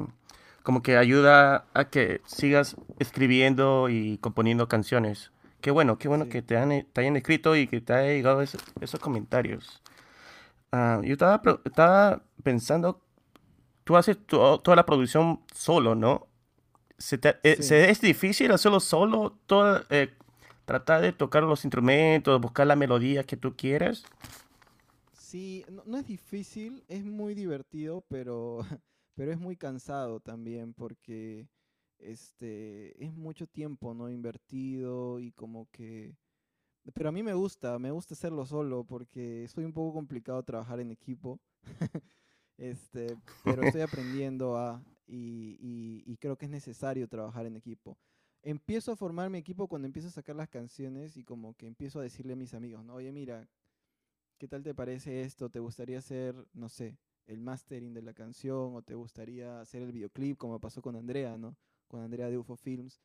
Como 0.64 0.84
que 0.84 0.98
ayuda 0.98 1.66
a 1.74 1.86
que 1.90 2.22
sigas 2.26 2.76
escribiendo 3.00 3.90
y 3.90 4.20
componiendo 4.20 4.68
canciones. 4.68 5.32
Qué 5.60 5.72
bueno, 5.72 5.98
qué 5.98 6.08
bueno 6.08 6.28
Sí. 6.28 6.30
que 6.30 6.42
te, 6.44 6.58
han, 6.58 6.70
te 6.94 7.02
hayan 7.02 7.16
escrito 7.16 7.56
y 7.56 7.68
que 7.68 7.82
te 7.82 7.94
hayan 7.94 8.14
llegado 8.16 8.42
esos, 8.44 8.62
esos 8.80 9.00
comentarios. 9.00 9.82
Ah, 10.72 11.02
yo 11.04 11.14
estaba, 11.14 11.42
estaba 11.66 12.24
pensando, 12.44 13.02
tú 13.84 13.98
haces 13.98 14.18
to- 14.28 14.60
toda 14.62 14.76
la 14.78 14.86
producción 14.86 15.42
solo, 15.54 15.96
¿no? 15.96 16.28
¿Se 17.00 17.18
te- 17.18 17.38
eh, 17.44 17.58
Sí. 17.58 17.64
se- 17.64 17.90
es 17.92 18.02
difícil 18.02 18.52
hacerlo 18.52 18.80
solo? 18.82 19.38
Todo, 19.48 19.84
eh, 19.92 20.14
tratar 20.66 21.02
de 21.02 21.14
tocar 21.14 21.44
los 21.44 21.66
instrumentos, 21.66 22.42
buscar 22.42 22.68
la 22.68 22.76
melodía 22.78 23.24
que 23.26 23.38
tú 23.38 23.56
quieres. 23.58 24.06
Sí, 25.14 25.66
no, 25.70 25.84
no 25.86 25.98
es 25.98 26.06
difícil, 26.08 26.84
es 26.88 27.04
muy 27.06 27.34
divertido, 27.36 28.02
pero, 28.08 28.60
pero 29.16 29.32
es 29.32 29.40
muy 29.40 29.56
cansado 29.58 30.20
también 30.20 30.74
porque 30.74 31.48
este, 32.00 33.04
es 33.04 33.14
mucho 33.14 33.48
tiempo, 33.48 33.94
¿no? 33.94 34.10
Invertido 34.10 35.20
y 35.20 35.32
como 35.34 35.68
que... 35.72 36.16
Pero 36.96 37.10
a 37.10 37.12
mí 37.12 37.24
me 37.24 37.34
gusta, 37.36 37.80
me 37.80 37.92
gusta 37.92 38.16
hacerlo 38.16 38.46
solo 38.46 38.84
porque 38.86 39.48
soy 39.50 39.66
un 39.66 39.74
poco 39.74 39.94
complicado 39.94 40.44
trabajar 40.44 40.80
en 40.80 40.92
equipo. 40.92 41.40
Este, 42.62 43.18
pero 43.44 43.64
estoy 43.66 43.82
aprendiendo 43.82 44.56
a, 44.58 44.84
y, 45.08 45.58
y- 45.60 46.04
y 46.06 46.18
creo 46.18 46.38
que 46.38 46.46
es 46.46 46.52
necesario 46.52 47.08
trabajar 47.08 47.46
en 47.46 47.56
equipo. 47.56 47.98
Empiezo 48.44 48.92
a 48.92 48.96
formar 48.96 49.30
mi 49.30 49.38
equipo 49.38 49.68
cuando 49.68 49.86
empiezo 49.88 50.08
a 50.08 50.12
sacar 50.12 50.36
las 50.36 50.50
canciones 50.50 51.18
y 51.18 51.24
como 51.24 51.54
que 51.56 51.68
empiezo 51.68 52.00
a 52.00 52.04
decirle 52.04 52.34
a 52.34 52.36
mis 52.38 52.54
amigos, 52.54 52.84
¿no? 52.86 52.96
Oye, 52.96 53.12
mira, 53.12 53.48
¿qué 54.38 54.48
tal 54.48 54.64
te 54.64 54.74
parece 54.74 55.22
esto? 55.22 55.50
¿Te 55.50 55.60
gustaría 55.60 56.00
hacer, 56.00 56.36
no 56.54 56.70
sé, 56.70 56.98
el 57.28 57.40
mastering 57.42 57.94
de 57.94 58.02
la 58.02 58.14
canción 58.14 58.76
o 58.76 58.82
te 58.82 58.96
gustaría 58.96 59.62
hacer 59.62 59.84
el 59.84 59.92
videoclip 59.92 60.38
como 60.38 60.60
pasó 60.60 60.82
con 60.82 60.96
Andrea, 60.96 61.38
¿no? 61.38 61.56
Con 61.88 62.02
Andrea 62.02 62.30
de 62.30 62.38
UFO 62.38 62.56
Films. 62.56 63.02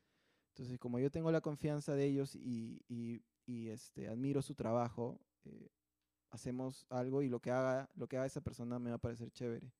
Entonces, 0.53 0.79
como 0.79 0.99
yo 0.99 1.11
tengo 1.11 1.31
la 1.31 1.41
confianza 1.41 1.95
de 1.95 2.05
ellos 2.05 2.35
y, 2.35 2.81
y- 2.87 3.21
y, 3.45 3.69
este, 3.69 4.07
admiro 4.09 4.41
su 4.41 4.55
trabajo, 4.55 5.19
eh, 5.45 5.69
hacemos 6.31 6.85
algo 6.89 7.21
y 7.21 7.29
lo 7.29 7.39
que 7.39 7.51
haga, 7.51 7.89
lo 7.95 8.07
que 8.07 8.17
haga 8.17 8.25
esa 8.25 8.41
persona 8.41 8.79
me 8.79 8.89
va 8.89 8.97
a 8.97 8.99
parecer 8.99 9.31
chévere. 9.31 9.71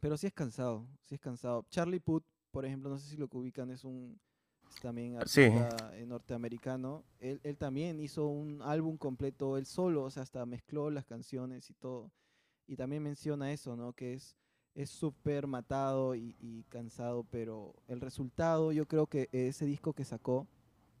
Pero 0.00 0.16
sí 0.16 0.26
es 0.26 0.32
cansado, 0.32 0.86
sí 1.04 1.14
es 1.16 1.20
cansado. 1.20 1.66
Charlie 1.70 2.00
Puth, 2.00 2.24
por 2.50 2.64
ejemplo, 2.64 2.90
no 2.90 2.98
sé 2.98 3.08
si 3.10 3.16
lo 3.16 3.28
que 3.28 3.36
ubican, 3.36 3.70
es 3.70 3.84
un 3.84 4.18
es 4.68 4.76
también 4.80 5.16
Sí. 5.26 5.42
artista 5.42 5.96
eh, 5.96 6.06
norteamericano. 6.06 7.04
Él, 7.20 7.40
él 7.42 7.56
también 7.56 8.00
hizo 8.00 8.26
un 8.26 8.60
álbum 8.62 8.96
completo 8.98 9.56
él 9.56 9.66
solo, 9.66 10.04
o 10.04 10.10
sea, 10.10 10.22
hasta 10.22 10.44
mezcló 10.46 10.90
las 10.90 11.04
canciones 11.06 11.70
y 11.70 11.74
todo. 11.74 12.10
Y 12.66 12.76
también 12.76 13.02
menciona 13.02 13.52
eso, 13.52 13.76
¿no? 13.76 13.92
Que 13.92 14.14
es 14.14 14.36
es 14.74 14.90
súper 14.90 15.48
matado 15.48 16.14
y, 16.14 16.36
y 16.38 16.62
cansado, 16.68 17.24
pero 17.24 17.74
el 17.88 18.00
resultado, 18.00 18.70
yo 18.70 18.86
creo 18.86 19.08
que 19.08 19.28
ese 19.32 19.64
disco 19.66 19.92
que 19.92 20.04
sacó, 20.04 20.46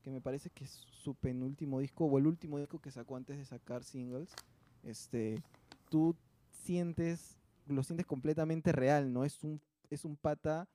que 0.02 0.10
me 0.10 0.20
parece 0.20 0.50
que 0.50 0.64
es 0.64 0.70
su 0.70 1.14
penúltimo 1.14 1.78
disco 1.78 2.06
o 2.06 2.18
el 2.18 2.26
último 2.26 2.58
disco 2.58 2.80
que 2.80 2.90
sacó 2.90 3.14
antes 3.14 3.38
de 3.38 3.44
sacar 3.44 3.84
singles, 3.84 4.34
este, 4.82 5.42
tú 5.88 6.14
sientes, 6.50 7.38
lo 7.66 7.82
sientes 7.82 8.06
completamente 8.06 8.72
real, 8.72 9.12
¿no? 9.12 9.24
Es 9.24 9.42
un, 9.44 9.60
es 9.90 10.04
un 10.04 10.16
pata 10.16 10.68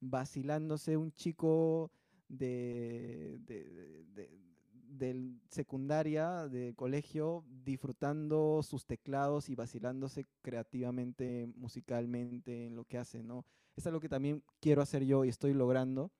vacilándose, 0.00 0.96
un 0.96 1.12
chico 1.12 1.90
de, 2.28 3.38
de, 3.46 3.64
de- 4.14 4.38
secundaria, 5.50 6.48
de 6.48 6.74
colegio, 6.74 7.44
disfrutando 7.64 8.62
sus 8.62 8.84
teclados 8.84 9.48
y 9.48 9.54
vacilándose 9.54 10.26
creativamente, 10.42 11.48
musicalmente 11.56 12.66
en 12.66 12.74
lo 12.74 12.84
que 12.84 12.98
hace, 12.98 13.22
¿no? 13.22 13.44
Es 13.76 13.86
algo 13.86 14.00
que 14.00 14.08
también 14.08 14.42
quiero 14.60 14.82
hacer 14.82 15.04
yo 15.04 15.24
y 15.24 15.28
estoy 15.28 15.54
logrando. 15.54 16.10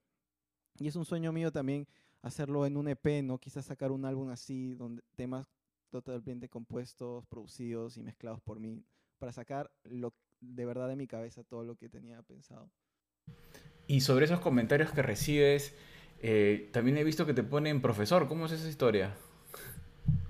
Y 0.79 0.87
es 0.87 0.95
un 0.95 1.05
sueño 1.05 1.31
mío 1.33 1.51
también 1.51 1.87
hacerlo 2.21 2.65
en 2.65 2.77
un 2.77 2.87
EP, 2.87 3.21
¿no? 3.21 3.37
Quizás 3.37 3.65
sacar 3.65 3.91
un 3.91 4.05
álbum 4.05 4.29
así, 4.29 4.75
donde 4.75 5.03
temas 5.15 5.45
totalmente 5.89 6.49
compuestos, 6.49 7.25
producidos 7.27 7.97
y 7.97 8.03
mezclados 8.03 8.41
por 8.41 8.59
mí, 8.59 8.83
para 9.17 9.31
sacar 9.31 9.71
lo, 9.83 10.13
de 10.39 10.65
verdad 10.65 10.87
de 10.87 10.95
mi 10.95 11.07
cabeza 11.07 11.43
todo 11.43 11.63
lo 11.63 11.75
que 11.75 11.89
tenía 11.89 12.21
pensado. 12.23 12.71
Y 13.87 14.01
sobre 14.01 14.25
esos 14.25 14.39
comentarios 14.39 14.91
que 14.91 15.01
recibes, 15.01 15.75
eh, 16.21 16.69
también 16.71 16.97
he 16.97 17.03
visto 17.03 17.25
que 17.25 17.33
te 17.33 17.43
ponen 17.43 17.81
profesor. 17.81 18.27
¿Cómo 18.27 18.45
es 18.45 18.51
esa 18.51 18.69
historia? 18.69 19.15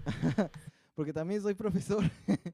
Porque 0.95 1.13
también 1.13 1.41
soy 1.41 1.55
profesor. 1.55 2.03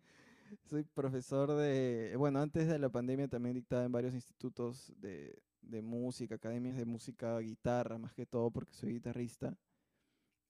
soy 0.70 0.84
profesor 0.84 1.54
de, 1.54 2.15
bueno, 2.18 2.41
antes 2.41 2.68
de 2.68 2.80
la 2.80 2.89
pandemia 2.89 3.28
también 3.28 3.56
dictaba 3.56 3.86
en 3.86 3.91
varios 3.91 4.13
institutos 4.13 4.94
de, 4.98 5.38
de 5.62 5.82
música, 5.82 6.36
academias 6.36 6.76
de 6.76 6.86
música, 6.86 7.38
guitarra, 7.39 7.98
más 7.98 8.13
que 8.13 8.26
todo, 8.26 8.50
porque 8.52 8.74
soy 8.74 8.94
guitarrista. 8.94 9.56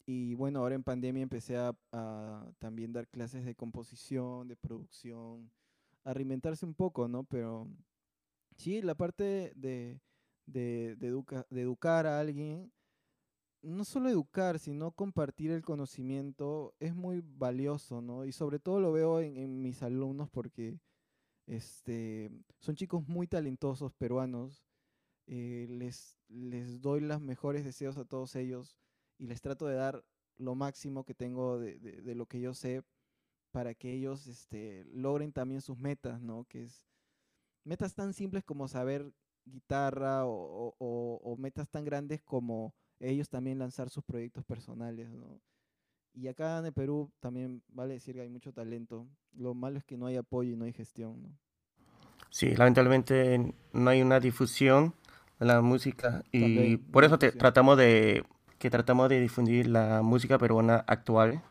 Y 0.05 0.35
bueno, 0.35 0.59
ahora 0.59 0.75
en 0.75 0.83
pandemia 0.83 1.23
empecé 1.23 1.57
a, 1.57 1.75
también 2.59 2.93
dar 2.93 3.07
clases 3.07 3.43
de 3.45 3.55
composición, 3.55 4.47
de 4.47 4.55
producción, 4.55 5.51
a 6.03 6.13
reinventarse 6.13 6.65
un 6.65 6.75
poco, 6.75 7.07
¿no? 7.07 7.23
Pero 7.23 7.67
sí, 8.57 8.81
la 8.81 8.95
parte 8.95 9.53
de, 9.55 10.01
de, 10.45 10.97
educa- 11.01 11.47
de 11.49 11.61
educar 11.61 12.07
a 12.07 12.19
alguien 12.19 12.71
no 13.61 13.85
solo 13.85 14.09
educar, 14.09 14.59
sino 14.59 14.91
compartir 14.91 15.51
el 15.51 15.63
conocimiento 15.63 16.75
es 16.79 16.95
muy 16.95 17.21
valioso, 17.25 18.01
¿no? 18.01 18.25
Y 18.25 18.31
sobre 18.31 18.59
todo 18.59 18.79
lo 18.79 18.91
veo 18.91 19.21
en, 19.21 19.37
en 19.37 19.61
mis 19.61 19.83
alumnos 19.83 20.29
porque 20.29 20.79
este, 21.47 22.31
son 22.59 22.75
chicos 22.75 23.07
muy 23.07 23.27
talentosos 23.27 23.93
peruanos. 23.93 24.63
eh, 25.27 25.67
les, 25.69 26.19
les 26.29 26.81
doy 26.81 27.01
los 27.01 27.21
mejores 27.21 27.65
deseos 27.65 27.97
a 27.97 28.05
todos 28.05 28.35
ellos 28.35 28.79
y 29.17 29.27
les 29.27 29.41
trato 29.41 29.67
de 29.67 29.75
dar 29.75 30.03
lo 30.37 30.55
máximo 30.55 31.03
que 31.05 31.13
tengo 31.15 31.59
de, 31.59 31.79
de- 31.79 32.01
de 32.01 32.15
lo 32.15 32.25
que 32.27 32.39
yo 32.41 32.53
sé 32.53 32.83
para 33.51 33.73
que 33.75 33.93
ellos 33.93 34.27
este, 34.27 34.85
logren 34.93 35.31
también 35.33 35.61
sus 35.61 35.77
metas, 35.77 36.21
¿no? 36.21 36.45
Que 36.45 36.63
es 36.63 36.85
metas 37.63 37.95
tan 37.95 38.13
simples 38.13 38.43
como 38.43 38.67
saber 38.67 39.11
guitarra 39.45 40.23
o, 40.25 41.35
metas 41.39 41.69
tan 41.69 41.85
grandes 41.85 42.21
como 42.23 42.73
ellos 42.99 43.29
también 43.29 43.59
lanzar 43.59 43.89
sus 43.89 44.03
proyectos 44.03 44.45
personales, 44.45 45.09
¿no? 45.11 45.41
Y 46.13 46.27
acá 46.27 46.59
en 46.59 46.65
el 46.67 46.73
Perú 46.73 47.11
también 47.19 47.63
vale 47.69 47.95
decir 47.95 48.15
que 48.15 48.21
hay 48.21 48.29
mucho 48.29 48.53
talento. 48.53 49.07
Lo 49.33 49.53
malo 49.53 49.77
es 49.79 49.85
que 49.85 49.97
no 49.97 50.07
hay 50.07 50.17
apoyo 50.17 50.51
y 50.53 50.57
no 50.57 50.65
hay 50.65 50.73
gestión, 50.73 51.21
¿no? 51.23 51.37
Sí, 52.29 52.53
lamentablemente 52.55 53.53
no 53.73 53.89
hay 53.89 54.01
una 54.01 54.19
difusión 54.19 54.93
de 55.39 55.45
la 55.45 55.61
música 55.61 56.23
y 56.31 56.77
por 56.77 57.05
eso 57.05 57.17
tratamos 57.17 57.77
de 57.77 58.23
que 58.57 58.69
tratamos 58.69 59.09
de 59.09 59.19
difundir 59.19 59.67
la 59.67 60.01
música 60.01 60.37
peruana 60.37 60.83
actual. 60.87 61.43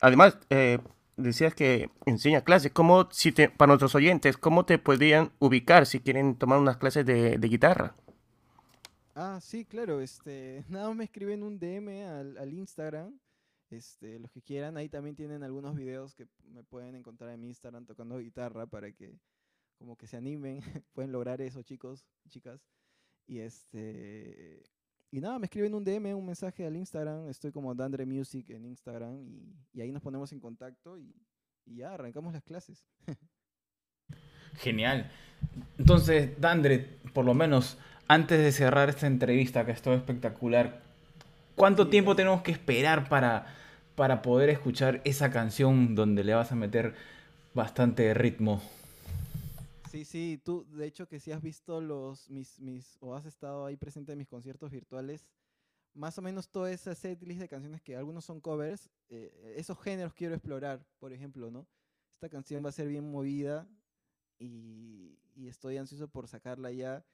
Además, 0.00 0.38
eh, 0.50 0.78
decías 1.16 1.54
que 1.54 1.90
enseña 2.06 2.42
clases. 2.42 2.72
¿Cómo, 2.72 3.08
si 3.10 3.32
te, 3.32 3.48
para 3.48 3.68
nuestros 3.68 3.94
oyentes, 3.94 4.36
cómo 4.36 4.64
te 4.64 4.78
podrían 4.78 5.32
ubicar 5.38 5.86
si 5.86 6.00
quieren 6.00 6.36
tomar 6.36 6.58
unas 6.58 6.76
clases 6.76 7.04
de, 7.06 7.36
guitarra? 7.38 7.94
Ah, 9.14 9.38
sí, 9.40 9.64
claro. 9.64 10.00
Este, 10.00 10.64
nada 10.68 10.88
más 10.88 10.96
me 10.96 11.04
escriben 11.04 11.42
un 11.42 11.58
DM 11.58 11.88
al, 12.06 12.38
al, 12.38 12.52
Instagram. 12.52 13.18
Este, 13.70 14.18
los 14.18 14.32
que 14.32 14.42
quieran, 14.42 14.76
ahí 14.76 14.88
también 14.88 15.14
tienen 15.14 15.44
algunos 15.44 15.76
videos 15.76 16.14
que 16.16 16.26
me 16.52 16.64
pueden 16.64 16.96
encontrar 16.96 17.30
en 17.30 17.40
mi 17.40 17.48
Instagram 17.48 17.86
tocando 17.86 18.18
guitarra 18.18 18.66
para 18.66 18.90
que 18.90 19.16
como 19.78 19.96
que 19.96 20.06
se 20.06 20.16
animen, 20.16 20.60
pueden 20.92 21.12
lograr 21.12 21.40
eso, 21.40 21.62
chicos, 21.62 22.04
chicas. 22.28 22.60
Y 23.26 23.38
este 23.38 24.62
y 25.12 25.20
nada, 25.20 25.38
me 25.38 25.46
escriben 25.46 25.74
un 25.74 25.84
DM, 25.84 26.14
un 26.14 26.26
mensaje 26.26 26.64
al 26.64 26.76
Instagram. 26.76 27.28
Estoy 27.28 27.50
como 27.50 27.74
Dandre 27.74 28.06
Music 28.06 28.48
en 28.50 28.64
Instagram 28.64 29.18
y, 29.74 29.80
ahí 29.80 29.90
nos 29.90 30.02
ponemos 30.02 30.32
en 30.32 30.40
contacto 30.40 30.98
y, 30.98 31.12
ya 31.66 31.94
arrancamos 31.94 32.32
las 32.32 32.42
clases. 32.42 32.84
Genial. 34.54 35.10
Entonces, 35.78 36.40
Dandre, 36.40 36.98
por 37.12 37.24
lo 37.24 37.34
menos 37.34 37.78
antes 38.08 38.40
de 38.40 38.50
cerrar 38.50 38.88
esta 38.88 39.06
entrevista 39.06 39.64
que 39.64 39.72
es 39.72 39.82
todo 39.82 39.94
espectacular, 39.94 40.80
¿cuánto 41.54 41.88
tiempo 41.88 42.16
tenemos 42.16 42.42
que 42.42 42.50
esperar 42.50 43.08
para, 43.08 43.46
para 43.94 44.22
poder 44.22 44.50
escuchar 44.50 45.00
esa 45.04 45.30
canción 45.30 45.94
donde 45.94 46.24
le 46.24 46.34
vas 46.34 46.50
a 46.50 46.56
meter 46.56 46.94
bastante 47.54 48.12
ritmo? 48.14 48.60
Sí, 49.90 50.04
sí, 50.04 50.40
tú, 50.44 50.64
de 50.70 50.86
hecho 50.86 51.08
que 51.08 51.18
si 51.18 51.32
has 51.32 51.42
visto 51.42 51.80
los, 51.80 52.30
mis, 52.30 52.60
mis, 52.60 52.96
o 53.00 53.16
has 53.16 53.26
estado 53.26 53.66
ahí 53.66 53.76
presente 53.76 54.12
en 54.12 54.18
mis 54.18 54.28
conciertos 54.28 54.70
virtuales, 54.70 55.26
más 55.94 56.16
o 56.16 56.22
menos 56.22 56.48
toda 56.48 56.70
esa 56.70 56.94
setlist 56.94 57.40
de 57.40 57.48
canciones 57.48 57.82
que 57.82 57.96
algunos 57.96 58.24
son 58.24 58.40
covers, 58.40 58.88
eh, 59.08 59.54
esos 59.56 59.76
géneros 59.80 60.14
quiero 60.14 60.36
explorar, 60.36 60.86
por 61.00 61.12
ejemplo, 61.12 61.50
¿no? 61.50 61.66
Esta 62.12 62.28
canción 62.28 62.64
va 62.64 62.68
a 62.68 62.72
ser 62.72 62.86
bien 62.86 63.10
movida 63.10 63.68
y, 64.38 65.18
estoy 65.48 65.76
ansioso 65.76 66.06
por 66.06 66.28
sacarla 66.28 66.70
ya. 66.70 67.04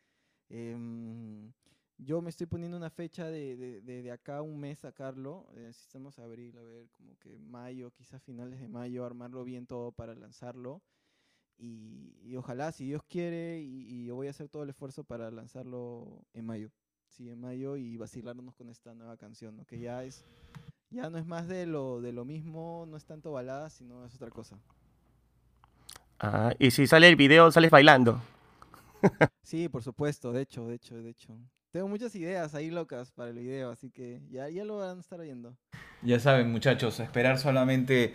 Em, 0.51 1.51
yo 1.97 2.21
me 2.21 2.29
estoy 2.29 2.47
poniendo 2.47 2.77
una 2.77 2.91
fecha 2.91 3.31
de, 3.31 3.81
de, 3.81 4.11
acá 4.11 4.39
a 4.39 4.43
un 4.43 4.61
mes 4.61 4.81
sacarlo, 4.81 5.49
eh, 5.55 5.73
si 5.73 5.81
estamos 5.81 6.19
a 6.19 6.25
abril, 6.25 6.59
a 6.59 6.63
ver, 6.63 6.91
como 6.91 7.17
que 7.17 7.39
mayo, 7.39 7.91
quizás 7.93 8.23
finales 8.23 8.61
de 8.61 8.69
mayo, 8.69 9.07
armarlo 9.07 9.45
bien 9.45 9.67
todo 9.67 9.93
para 9.93 10.15
lanzarlo. 10.15 10.83
Y, 11.59 12.37
ojalá, 12.37 12.73
si 12.73 12.87
Dios 12.87 13.03
quiere, 13.09 13.61
y, 13.61 14.05
yo 14.07 14.15
voy 14.15 14.27
a 14.27 14.31
hacer 14.31 14.49
todo 14.49 14.63
el 14.63 14.71
esfuerzo 14.71 15.05
para 15.05 15.31
lanzarlo 15.31 16.23
en 16.35 16.45
mayo. 16.45 16.71
Sí, 17.09 17.31
en 17.31 17.41
mayo 17.41 17.77
y 17.77 17.97
vacilarnos 17.97 18.55
con 18.55 18.69
esta 18.69 18.95
nueva 18.95 19.17
canción, 19.17 19.57
¿no? 19.57 19.65
que 19.65 19.79
ya 19.79 20.05
es 20.05 20.25
ya 20.91 21.11
no 21.11 21.19
es 21.19 21.27
más 21.27 21.49
de 21.49 21.67
lo, 21.67 22.01
de 22.01 22.13
lo 22.13 22.25
mismo, 22.25 22.87
no 22.89 22.97
es 22.97 23.05
tanto 23.05 23.33
balada, 23.33 23.71
sino 23.71 24.05
es 24.05 24.15
otra 24.15 24.31
cosa. 24.31 24.57
Ah, 26.19 26.55
y 26.59 26.71
si 26.71 26.87
sale 26.87 27.09
el 27.09 27.17
video, 27.17 27.51
sales 27.51 27.71
bailando. 27.71 28.23
sí, 29.43 29.69
por 29.69 29.83
supuesto, 29.83 30.33
de 30.33 30.43
hecho, 30.43 30.67
de 30.67 30.77
hecho, 30.77 30.97
de 30.97 31.11
hecho. 31.11 31.37
Tengo 31.71 31.89
muchas 31.89 32.15
ideas 32.15 32.55
ahí 32.55 32.71
locas 32.71 33.11
para 33.11 33.31
el 33.31 33.39
video, 33.39 33.71
así 33.71 33.91
que 33.91 34.23
ya, 34.31 34.49
ya 34.49 34.65
lo 34.65 34.79
van 34.79 34.99
a 34.99 35.01
estar 35.01 35.21
viendo. 35.21 35.57
Ya 36.03 36.21
saben, 36.21 36.51
muchachos, 36.51 37.01
esperar 37.01 37.39
solamente 37.39 38.15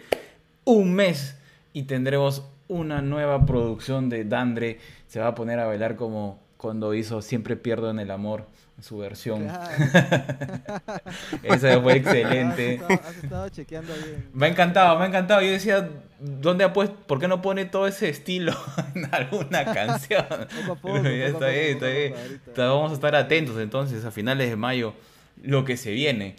un 0.63 0.93
mes 0.93 1.36
y 1.74 1.84
tendremos 1.84 2.44
una 2.68 3.02
nueva 3.02 3.46
producción 3.46 4.10
de 4.10 4.24
Dandre. 4.24 4.80
Se 5.08 5.20
va 5.20 5.28
a 5.28 5.36
poner 5.36 5.60
a 5.60 5.66
bailar 5.66 5.96
como 5.96 6.40
cuando 6.58 6.94
hizo 6.94 7.22
Siempre 7.22 7.56
pierdo 7.56 7.90
en 7.90 8.00
el 8.00 8.12
amor, 8.12 8.46
su 8.82 8.98
versión. 9.00 9.48
Esa 11.44 11.82
fue 11.82 11.98
excelente. 11.98 12.80
Has 12.88 13.24
estado, 13.24 13.50
chequeando 13.50 13.94
bien. 13.94 14.30
Me 14.34 14.46
ha 14.46 14.50
encantado, 14.50 14.98
me 14.98 15.06
ha 15.06 15.08
encantado. 15.08 15.42
Yo 15.42 15.52
decía, 15.52 15.90
¿dónde 16.20 16.64
ha 16.64 16.72
puesto, 16.72 16.96
¿por 17.08 17.20
qué 17.20 17.28
no 17.28 17.42
pone 17.42 17.66
todo 17.66 17.88
ese 17.88 18.10
estilo 18.10 18.54
en 18.96 19.14
alguna 19.14 19.66
canción? 19.74 20.26
está 20.30 21.48
bien, 21.48 21.78
está 21.78 21.88
bien. 21.88 22.14
Vamos 22.56 22.92
a 22.92 22.94
estar 22.94 23.16
atentos 23.16 23.58
entonces 23.60 24.06
a 24.06 24.12
finales 24.12 24.50
de 24.50 24.56
mayo 24.56 24.94
lo 25.42 25.66
que 25.66 25.78
se 25.78 25.92
viene. 25.92 26.36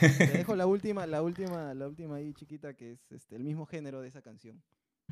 Te 0.00 0.26
dejo 0.38 0.56
la 0.56 0.66
última, 0.66 1.06
la 1.06 1.22
última, 1.22 1.74
la 1.74 1.86
última 1.86 2.16
ahí 2.16 2.32
chiquita 2.34 2.74
que 2.74 2.92
es 2.92 3.12
este, 3.12 3.36
el 3.36 3.44
mismo 3.44 3.66
género 3.66 4.00
de 4.00 4.08
esa 4.08 4.22
canción. 4.22 4.62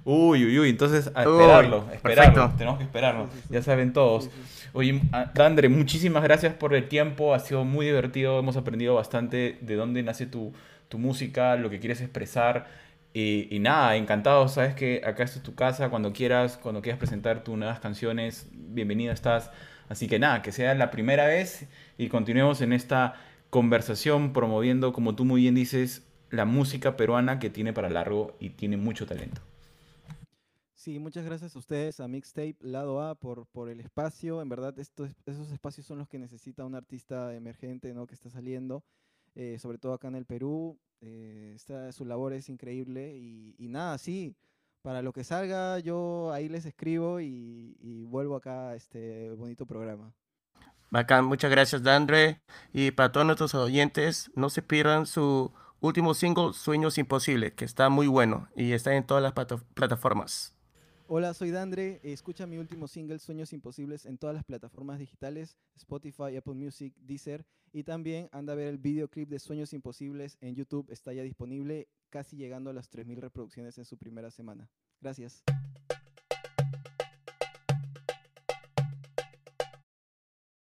Uy, 0.05 0.47
uy, 0.47 0.59
uy, 0.59 0.71
entonces 0.71 1.11
a 1.15 1.25
esperarlo, 1.25 1.87
esperarlo, 1.93 2.51
tenemos 2.57 2.79
que 2.79 2.85
esperarlo, 2.85 3.29
ya 3.51 3.63
saben 3.63 3.93
todos. 3.93 4.31
Oye, 4.73 4.99
Dandre, 5.35 5.69
muchísimas 5.69 6.23
gracias 6.23 6.55
por 6.55 6.75
el 6.75 6.89
tiempo, 6.89 7.35
ha 7.35 7.39
sido 7.39 7.65
muy 7.65 7.87
divertido, 7.87 8.39
hemos 8.39 8.57
aprendido 8.57 8.95
bastante 8.95 9.59
de 9.61 9.75
dónde 9.75 10.03
nace 10.03 10.25
tu, 10.27 10.55
música, 10.93 11.57
lo 11.57 11.69
que 11.69 11.81
quieres 11.81 12.01
expresar. 12.01 12.67
Y, 13.13 13.59
nada, 13.61 13.97
encantado, 13.97 14.49
sabes 14.49 14.75
que 14.75 15.03
acá 15.05 15.25
es 15.25 15.43
tu 15.43 15.55
casa, 15.55 15.91
cuando 15.91 16.13
quieras, 16.13 16.57
cuando 16.57 16.81
quieras 16.81 16.99
presentar 16.99 17.45
tus 17.45 17.59
nuevas 17.59 17.81
canciones, 17.81 18.49
bienvenido 18.53 19.13
estás. 19.13 19.51
Así 19.89 20.07
que 20.07 20.19
nada, 20.19 20.41
que 20.41 20.53
sea 20.53 20.75
la 20.75 20.91
primera 20.91 21.27
vez 21.27 21.69
y 21.99 22.09
continuemos 22.09 22.61
en 22.63 22.73
esta 22.73 23.15
conversación 23.51 24.33
promoviendo, 24.33 24.93
como 24.93 25.15
tú 25.15 25.25
muy 25.25 25.43
bien 25.43 25.55
dices, 25.55 26.07
la 26.31 26.45
música 26.45 26.97
peruana 26.97 27.39
que 27.39 27.51
tiene 27.51 27.73
para 27.73 27.91
largo 27.91 28.37
y 28.41 28.51
tiene 28.51 28.77
mucho 28.77 29.07
talento. 29.07 29.43
Sí, 30.81 30.99
muchas 30.99 31.27
gracias 31.27 31.55
a 31.55 31.59
ustedes, 31.59 32.01
a 32.01 32.09
Mixtape 32.09 32.57
Lado 32.61 33.03
A, 33.03 33.15
por, 33.15 33.45
por 33.49 33.69
el 33.69 33.81
espacio. 33.81 34.41
En 34.41 34.49
verdad, 34.49 34.79
estos, 34.79 35.11
esos 35.27 35.51
espacios 35.51 35.87
son 35.87 35.99
los 35.99 36.09
que 36.09 36.19
necesita 36.19 36.65
un 36.65 36.75
artista 36.75 37.35
emergente 37.35 37.93
¿no? 37.93 38.07
que 38.07 38.15
está 38.15 38.31
saliendo, 38.31 38.83
eh, 39.35 39.59
sobre 39.59 39.77
todo 39.77 39.93
acá 39.93 40.09
en 40.09 40.15
el 40.15 40.25
Perú. 40.25 40.79
Eh, 41.03 41.59
su 41.93 42.07
labor 42.07 42.33
es 42.33 42.49
increíble 42.49 43.15
y, 43.15 43.69
nada, 43.69 43.99
sí, 43.99 44.35
para 44.81 45.03
lo 45.03 45.13
que 45.13 45.23
salga 45.23 45.79
yo 45.81 46.33
ahí 46.33 46.49
les 46.49 46.65
escribo 46.65 47.21
y, 47.21 48.05
vuelvo 48.09 48.37
acá 48.37 48.71
a 48.71 48.75
este 48.75 49.31
bonito 49.33 49.67
programa. 49.67 50.15
Bacán, 50.91 51.25
muchas 51.25 51.51
gracias, 51.51 51.83
Dandre. 51.83 52.41
Y 52.73 52.91
para 52.91 53.13
todos 53.13 53.25
nuestros 53.25 53.55
oyentes, 53.55 54.31
no 54.35 54.51
se 54.51 54.61
pierdan 54.61 55.07
su 55.07 55.53
último 55.81 56.15
single, 56.15 56.53
Sueños 56.53 56.99
Imposibles, 56.99 57.53
que 57.53 57.65
está 57.65 57.89
muy 57.89 58.09
bueno 58.09 58.49
y 58.57 58.73
está 58.73 58.95
en 58.97 59.07
todas 59.07 59.23
las 59.23 59.33
plataformas. 59.75 60.55
Hola, 61.07 61.33
soy 61.35 61.51
Dandre. 61.51 62.01
Escucha 62.03 62.47
mi 62.47 62.59
último 62.59 62.89
single, 62.89 63.19
Sueños 63.19 63.53
Imposibles, 63.53 64.05
en 64.05 64.19
todas 64.19 64.35
las 64.35 64.45
plataformas 64.45 64.99
digitales, 64.99 65.57
Spotify, 65.77 66.37
Apple 66.37 66.55
Music, 66.55 66.95
Deezer. 66.97 67.45
Y 67.73 67.85
también 67.85 68.29
anda 68.33 68.53
a 68.53 68.57
ver 68.57 68.67
el 68.67 68.79
videoclip 68.79 69.29
de 69.29 69.39
Sueños 69.39 69.73
Imposibles 69.73 70.39
en 70.41 70.57
YouTube. 70.57 70.91
Está 70.91 71.13
ya 71.13 71.23
disponible, 71.23 71.89
casi 72.11 72.37
llegando 72.37 72.71
a 72.71 72.73
las 72.73 72.91
3.000 72.91 73.17
reproducciones 73.21 73.79
en 73.79 73.85
su 73.85 73.97
primera 73.97 74.33
semana. 74.33 74.69
Gracias. 75.01 75.45